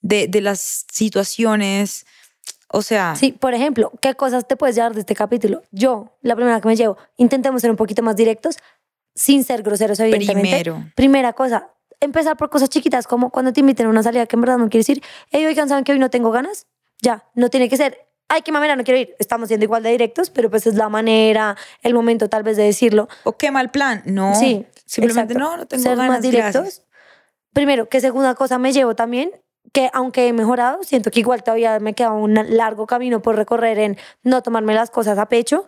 de, 0.00 0.28
de 0.28 0.40
las 0.40 0.86
situaciones. 0.90 2.06
O 2.72 2.82
sea, 2.82 3.14
Sí, 3.16 3.32
por 3.32 3.54
ejemplo, 3.54 3.92
¿qué 4.00 4.14
cosas 4.14 4.48
te 4.48 4.56
puedes 4.56 4.74
llevar 4.76 4.94
de 4.94 5.00
este 5.00 5.14
capítulo? 5.14 5.62
Yo, 5.70 6.16
la 6.22 6.34
primera 6.34 6.60
que 6.60 6.68
me 6.68 6.74
llevo, 6.76 6.96
intentemos 7.16 7.60
ser 7.62 7.70
un 7.70 7.76
poquito 7.76 8.02
más 8.02 8.16
directos, 8.16 8.56
sin 9.14 9.44
ser 9.44 9.62
groseros, 9.62 10.00
evidentemente. 10.00 10.48
Primero. 10.62 10.84
Primera 10.96 11.32
cosa, 11.34 11.68
empezar 12.00 12.36
por 12.36 12.48
cosas 12.50 12.70
chiquitas, 12.70 13.06
como 13.06 13.30
cuando 13.30 13.52
te 13.52 13.60
inviten 13.60 13.86
a 13.86 13.90
una 13.90 14.02
salida 14.02 14.26
que 14.26 14.36
en 14.36 14.40
verdad 14.40 14.58
no 14.58 14.68
quieres 14.70 14.88
ir. 14.88 15.02
Hey, 15.30 15.44
oigan, 15.46 15.68
¿saben 15.68 15.84
que 15.84 15.92
hoy 15.92 15.98
no 15.98 16.08
tengo 16.10 16.30
ganas? 16.30 16.66
Ya, 17.02 17.24
no 17.34 17.50
tiene 17.50 17.68
que 17.68 17.76
ser, 17.76 17.98
ay, 18.28 18.40
qué 18.42 18.52
mamera, 18.52 18.74
no 18.74 18.84
quiero 18.84 18.98
ir. 18.98 19.14
Estamos 19.18 19.48
siendo 19.48 19.64
igual 19.64 19.82
de 19.82 19.90
directos, 19.90 20.30
pero 20.30 20.48
pues 20.48 20.66
es 20.66 20.74
la 20.74 20.88
manera, 20.88 21.56
el 21.82 21.92
momento 21.92 22.28
tal 22.30 22.42
vez 22.42 22.56
de 22.56 22.62
decirlo. 22.64 23.08
o 23.24 23.36
qué 23.36 23.50
mal 23.50 23.70
plan. 23.70 24.02
No. 24.06 24.34
Sí, 24.34 24.64
Simplemente 24.86 25.34
exacto. 25.34 25.50
no, 25.50 25.56
no 25.58 25.66
tengo 25.66 25.82
Ser 25.82 25.96
ganas. 25.96 26.08
más 26.12 26.22
directos. 26.22 26.52
gracias. 26.62 26.82
Primero, 27.52 27.88
que 27.90 28.00
segunda 28.00 28.34
cosa 28.34 28.56
me 28.58 28.72
llevo 28.72 28.94
también, 28.96 29.30
que 29.72 29.90
aunque 29.92 30.28
he 30.28 30.32
mejorado, 30.32 30.82
siento 30.82 31.10
que 31.10 31.20
igual 31.20 31.42
todavía 31.42 31.78
me 31.80 31.94
queda 31.94 32.12
un 32.12 32.34
largo 32.56 32.86
camino 32.86 33.22
por 33.22 33.36
recorrer 33.36 33.78
en 33.78 33.96
no 34.22 34.42
tomarme 34.42 34.74
las 34.74 34.90
cosas 34.90 35.18
a 35.18 35.26
pecho. 35.28 35.66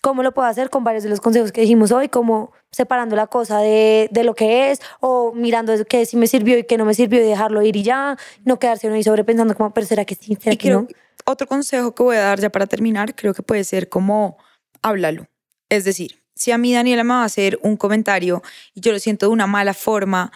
¿Cómo 0.00 0.24
lo 0.24 0.32
puedo 0.32 0.48
hacer 0.48 0.68
con 0.70 0.82
varios 0.82 1.04
de 1.04 1.10
los 1.10 1.20
consejos 1.20 1.52
que 1.52 1.60
dijimos 1.60 1.92
hoy? 1.92 2.08
Como 2.08 2.52
separando 2.72 3.14
la 3.14 3.28
cosa 3.28 3.58
de, 3.60 4.08
de 4.10 4.24
lo 4.24 4.34
que 4.34 4.72
es 4.72 4.80
o 5.00 5.32
mirando 5.32 5.72
que 5.84 6.06
sí 6.06 6.16
me 6.16 6.26
sirvió 6.26 6.58
y 6.58 6.64
que 6.64 6.76
no 6.76 6.84
me 6.84 6.94
sirvió 6.94 7.20
y 7.20 7.24
dejarlo 7.28 7.62
ir 7.62 7.76
y 7.76 7.84
ya, 7.84 8.16
no 8.44 8.58
quedarse 8.58 8.88
uno 8.88 8.96
ahí 8.96 9.04
sobrepensando 9.04 9.54
como, 9.54 9.72
pero 9.72 9.86
¿será 9.86 10.04
que 10.04 10.16
sí? 10.16 10.36
¿Será 10.40 10.54
Y 10.54 10.56
que 10.56 10.68
creo 10.68 10.80
no? 10.80 10.88
otro 11.24 11.46
consejo 11.46 11.94
que 11.94 12.02
voy 12.02 12.16
a 12.16 12.20
dar 12.22 12.40
ya 12.40 12.50
para 12.50 12.66
terminar, 12.66 13.14
creo 13.14 13.34
que 13.34 13.42
puede 13.42 13.64
ser 13.64 13.88
como 13.88 14.38
háblalo. 14.82 15.28
Es 15.68 15.84
decir, 15.84 16.22
si 16.34 16.50
a 16.50 16.58
mí 16.58 16.74
Daniela 16.74 17.04
me 17.04 17.14
va 17.14 17.22
a 17.22 17.26
hacer 17.26 17.58
un 17.62 17.76
comentario 17.76 18.42
y 18.74 18.80
yo 18.80 18.92
lo 18.92 18.98
siento 18.98 19.26
de 19.26 19.32
una 19.32 19.46
mala 19.46 19.74
forma, 19.74 20.32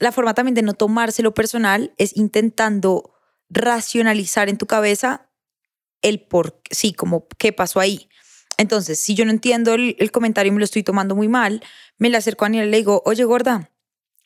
la 0.00 0.10
forma 0.10 0.34
también 0.34 0.54
de 0.54 0.62
no 0.62 0.74
tomárselo 0.74 1.32
personal 1.34 1.94
es 1.98 2.16
intentando 2.16 3.14
racionalizar 3.50 4.48
en 4.48 4.58
tu 4.58 4.66
cabeza 4.66 5.28
el 6.02 6.20
por 6.20 6.60
sí, 6.70 6.92
como 6.92 7.28
qué 7.38 7.52
pasó 7.52 7.78
ahí. 7.78 8.08
Entonces, 8.56 8.98
si 8.98 9.14
yo 9.14 9.24
no 9.24 9.30
entiendo 9.30 9.74
el, 9.74 9.96
el 9.98 10.10
comentario 10.10 10.50
y 10.50 10.54
me 10.54 10.58
lo 10.58 10.64
estoy 10.64 10.82
tomando 10.82 11.14
muy 11.14 11.28
mal, 11.28 11.62
me 11.98 12.08
le 12.08 12.16
acerco 12.16 12.44
a 12.44 12.48
Daniela 12.48 12.66
y 12.66 12.70
le 12.70 12.76
digo, 12.78 13.02
oye 13.04 13.24
gorda, 13.24 13.70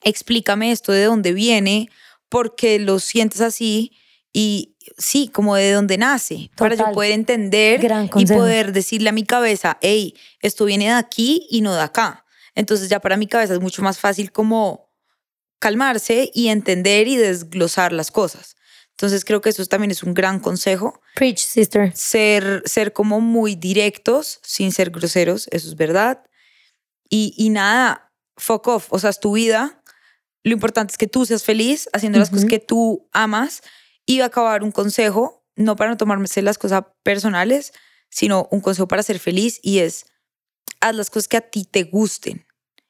explícame 0.02 0.70
esto 0.70 0.92
de 0.92 1.04
dónde 1.04 1.32
viene, 1.32 1.90
por 2.28 2.54
qué 2.54 2.78
lo 2.78 3.00
sientes 3.00 3.40
así 3.40 3.92
y 4.32 4.76
sí, 4.98 5.28
como 5.28 5.56
de 5.56 5.72
dónde 5.72 5.98
nace, 5.98 6.50
para 6.56 6.74
yo 6.74 6.90
poder 6.92 7.12
entender 7.12 7.80
y 8.16 8.26
poder 8.26 8.72
decirle 8.72 9.08
a 9.08 9.12
mi 9.12 9.24
cabeza, 9.24 9.78
hey, 9.80 10.14
esto 10.40 10.64
viene 10.64 10.86
de 10.86 10.92
aquí 10.92 11.46
y 11.50 11.60
no 11.60 11.74
de 11.74 11.82
acá. 11.82 12.24
Entonces 12.54 12.88
ya 12.88 13.00
para 13.00 13.16
mi 13.16 13.26
cabeza 13.26 13.54
es 13.54 13.60
mucho 13.60 13.82
más 13.82 13.98
fácil 13.98 14.30
como 14.30 14.83
calmarse 15.58 16.30
y 16.34 16.48
entender 16.48 17.08
y 17.08 17.16
desglosar 17.16 17.92
las 17.92 18.10
cosas. 18.10 18.56
Entonces 18.90 19.24
creo 19.24 19.40
que 19.40 19.50
eso 19.50 19.64
también 19.66 19.90
es 19.90 20.02
un 20.02 20.14
gran 20.14 20.38
consejo 20.38 21.00
Preach, 21.16 21.38
sister. 21.38 21.92
ser, 21.96 22.62
ser 22.64 22.92
como 22.92 23.20
muy 23.20 23.56
directos 23.56 24.40
sin 24.42 24.70
ser 24.70 24.90
groseros, 24.90 25.48
eso 25.50 25.68
es 25.68 25.74
verdad. 25.74 26.24
Y, 27.08 27.34
y 27.36 27.50
nada, 27.50 28.12
fuck 28.36 28.68
off, 28.68 28.86
o 28.90 28.98
sea, 28.98 29.10
es 29.10 29.20
tu 29.20 29.32
vida. 29.34 29.82
Lo 30.44 30.52
importante 30.52 30.92
es 30.92 30.98
que 30.98 31.06
tú 31.06 31.26
seas 31.26 31.42
feliz 31.42 31.88
haciendo 31.92 32.18
las 32.18 32.30
cosas 32.30 32.44
que 32.44 32.58
tú 32.58 33.08
amas. 33.12 33.62
Y 34.06 34.18
va 34.18 34.24
a 34.24 34.28
acabar 34.28 34.62
un 34.62 34.70
consejo, 34.70 35.46
no 35.56 35.76
para 35.76 35.90
no 35.90 35.96
tomarse 35.96 36.42
las 36.42 36.58
cosas 36.58 36.84
personales, 37.02 37.72
sino 38.10 38.48
un 38.50 38.60
consejo 38.60 38.86
para 38.86 39.02
ser 39.02 39.18
feliz 39.18 39.58
y 39.62 39.78
es, 39.78 40.06
haz 40.80 40.94
las 40.94 41.10
cosas 41.10 41.26
que 41.26 41.36
a 41.38 41.40
ti 41.40 41.64
te 41.64 41.84
gusten 41.84 42.46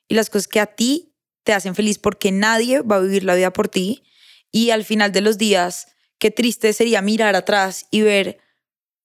y 0.08 0.14
las 0.16 0.28
cosas 0.28 0.48
que 0.48 0.60
a 0.60 0.66
ti 0.66 1.13
te 1.44 1.52
hacen 1.52 1.74
feliz 1.74 1.98
porque 1.98 2.32
nadie 2.32 2.80
va 2.80 2.96
a 2.96 3.00
vivir 3.00 3.24
la 3.24 3.34
vida 3.34 3.52
por 3.52 3.68
ti. 3.68 4.02
Y 4.50 4.70
al 4.70 4.84
final 4.84 5.12
de 5.12 5.20
los 5.20 5.38
días, 5.38 5.88
qué 6.18 6.30
triste 6.30 6.72
sería 6.72 7.02
mirar 7.02 7.36
atrás 7.36 7.86
y 7.90 8.02
ver 8.02 8.38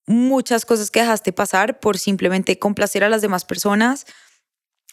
muchas 0.07 0.65
cosas 0.65 0.89
que 0.89 1.01
dejaste 1.01 1.33
pasar 1.33 1.79
por 1.79 1.97
simplemente 1.97 2.57
complacer 2.57 3.03
a 3.03 3.09
las 3.09 3.21
demás 3.21 3.45
personas. 3.45 4.05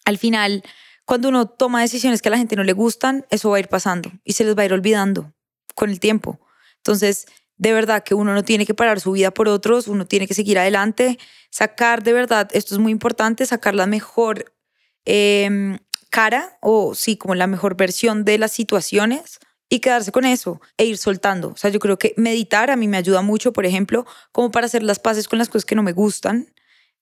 Al 0.05 0.19
final, 0.19 0.63
cuando 1.07 1.29
uno 1.29 1.47
toma 1.47 1.81
decisiones 1.81 2.21
que 2.21 2.29
a 2.29 2.33
la 2.33 2.39
gente 2.39 2.57
no 2.57 2.65
le 2.65 2.73
gustan, 2.73 3.25
eso 3.31 3.51
va 3.51 3.57
a 3.57 3.61
ir 3.61 3.69
pasando 3.69 4.11
y 4.25 4.35
se 4.35 4.45
les 4.45 4.57
va 4.57 4.63
a 4.63 4.67
ir 4.67 4.73
olvidando 4.73 5.33
con 5.75 5.89
el 5.89 6.01
tiempo. 6.01 6.41
Entonces, 6.79 7.27
de 7.57 7.73
verdad 7.73 8.03
que 8.03 8.15
uno 8.15 8.35
no 8.35 8.45
tiene 8.45 8.67
que 8.67 8.75
parar 8.75 9.01
su 9.01 9.13
vida 9.13 9.31
por 9.31 9.49
otros, 9.49 9.89
uno 9.89 10.07
tiene 10.07 10.27
que 10.27 10.35
seguir 10.35 10.59
adelante, 10.59 11.19
sacar 11.51 12.03
de 12.03 12.13
verdad, 12.13 12.49
esto 12.53 12.75
es 12.75 12.81
muy 12.81 12.93
importante, 12.93 13.47
sacar 13.47 13.75
la 13.75 13.87
mejor 13.87 14.53
em, 15.05 15.79
cara 16.17 16.57
o 16.63 16.95
sí, 16.95 17.19
como 17.19 17.35
la 17.35 17.47
mejor 17.47 17.77
versión 17.77 18.25
de 18.25 18.39
las 18.39 18.51
situaciones 18.51 19.39
y 19.69 19.81
quedarse 19.81 20.13
con 20.13 20.25
eso 20.25 20.63
e 20.79 20.87
ir 20.87 20.97
soltando. 20.97 21.49
O 21.51 21.57
sea, 21.59 21.69
yo 21.71 21.79
creo 21.79 21.99
que 21.99 22.15
meditar 22.17 22.71
a 22.71 22.77
mí 22.77 22.89
me 22.89 22.97
ayuda 22.97 23.21
mucho, 23.21 23.53
por 23.53 23.67
ejemplo, 23.67 24.07
como 24.33 24.51
para 24.51 24.65
hacer 24.65 24.83
las 24.83 24.99
paces 24.99 25.29
con 25.29 25.39
las 25.39 25.51
cosas 25.51 25.67
que 25.67 25.75
no 25.75 25.83
me 25.83 25.93
gustan, 25.93 26.55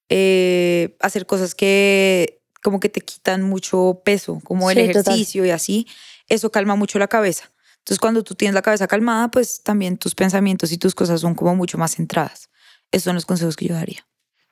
eh, 0.08 0.96
hacer 1.00 1.26
cosas 1.26 1.54
que 1.54 2.40
como 2.60 2.80
que 2.80 2.88
te 2.88 3.02
quitan 3.02 3.42
mucho 3.42 4.02
peso, 4.04 4.40
como 4.42 4.68
el 4.68 4.78
Sí, 4.78 4.86
total. 4.88 5.00
ejercicio 5.14 5.44
y 5.44 5.50
así, 5.50 5.86
eso 6.28 6.50
calma 6.50 6.74
mucho 6.74 6.98
la 6.98 7.06
cabeza. 7.06 7.52
Entonces, 7.78 8.00
cuando 8.00 8.24
tú 8.24 8.34
tienes 8.34 8.54
la 8.54 8.62
cabeza 8.62 8.88
calmada, 8.88 9.30
pues 9.30 9.62
también 9.62 9.96
tus 9.96 10.16
pensamientos 10.16 10.72
y 10.72 10.78
tus 10.78 10.94
cosas 10.96 11.20
son 11.20 11.36
como 11.36 11.54
mucho 11.54 11.78
más 11.78 11.94
centradas. 11.94 12.48
Esos 12.90 13.04
son 13.04 13.14
los 13.14 13.26
consejos 13.26 13.54
que 13.54 13.68
yo 13.68 13.74
daría. 13.74 14.04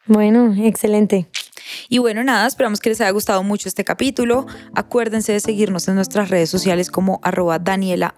Bueno, 0.06 0.54
excelente. 0.58 1.28
Y 1.88 1.98
bueno, 1.98 2.24
nada, 2.24 2.46
esperamos 2.46 2.80
que 2.80 2.90
les 2.90 3.00
haya 3.00 3.10
gustado 3.10 3.42
mucho 3.42 3.68
este 3.68 3.84
capítulo. 3.84 4.46
Acuérdense 4.74 5.32
de 5.32 5.40
seguirnos 5.40 5.86
en 5.88 5.94
nuestras 5.94 6.28
redes 6.28 6.50
sociales 6.50 6.90
como 6.90 7.20
arroba 7.22 7.58
Daniela 7.58 8.14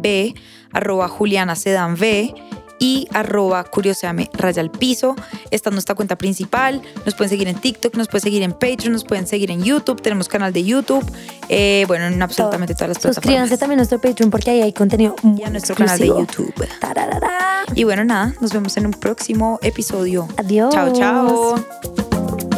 B, 0.00 0.34
arroba 0.72 1.08
Juliana 1.08 1.54
Sedan 1.54 1.94
V 1.94 2.34
y 2.78 3.08
arroba 3.12 3.64
Curioseame 3.64 4.30
Raya 4.32 4.60
al 4.60 4.70
Piso. 4.70 5.14
Esta 5.50 5.70
es 5.70 5.72
nuestra 5.72 5.94
cuenta 5.94 6.16
principal. 6.16 6.82
Nos 7.04 7.14
pueden 7.14 7.30
seguir 7.30 7.48
en 7.48 7.56
TikTok, 7.56 7.94
nos 7.96 8.08
pueden 8.08 8.22
seguir 8.22 8.42
en 8.42 8.52
Patreon, 8.52 8.92
nos 8.92 9.04
pueden 9.04 9.26
seguir 9.26 9.50
en 9.50 9.62
YouTube. 9.62 10.00
Tenemos 10.02 10.28
canal 10.28 10.52
de 10.52 10.64
YouTube. 10.64 11.04
eh, 11.48 11.84
bueno, 11.86 12.06
en 12.06 12.22
absolutamente 12.22 12.74
todas 12.74 12.88
las 12.88 12.98
plataformas. 12.98 13.24
Suscríbanse 13.24 13.58
también 13.58 13.78
a 13.78 13.82
nuestro 13.82 14.00
Patreon 14.00 14.30
porque 14.30 14.50
ahí 14.50 14.62
hay 14.62 14.72
contenido 14.72 15.14
muy 15.22 15.40
Y 15.40 15.44
a 15.44 15.50
nuestro 15.50 15.74
canal 15.74 15.98
de. 15.98 16.06
YouTube. 16.06 16.54
Tararara. 16.80 17.64
Y 17.74 17.84
bueno, 17.84 18.04
nada, 18.04 18.34
nos 18.40 18.52
vemos 18.52 18.76
en 18.76 18.86
un 18.86 18.92
próximo 18.92 19.58
episodio. 19.62 20.28
Adiós. 20.36 20.72
Chao, 20.72 20.92
chao. 20.92 22.53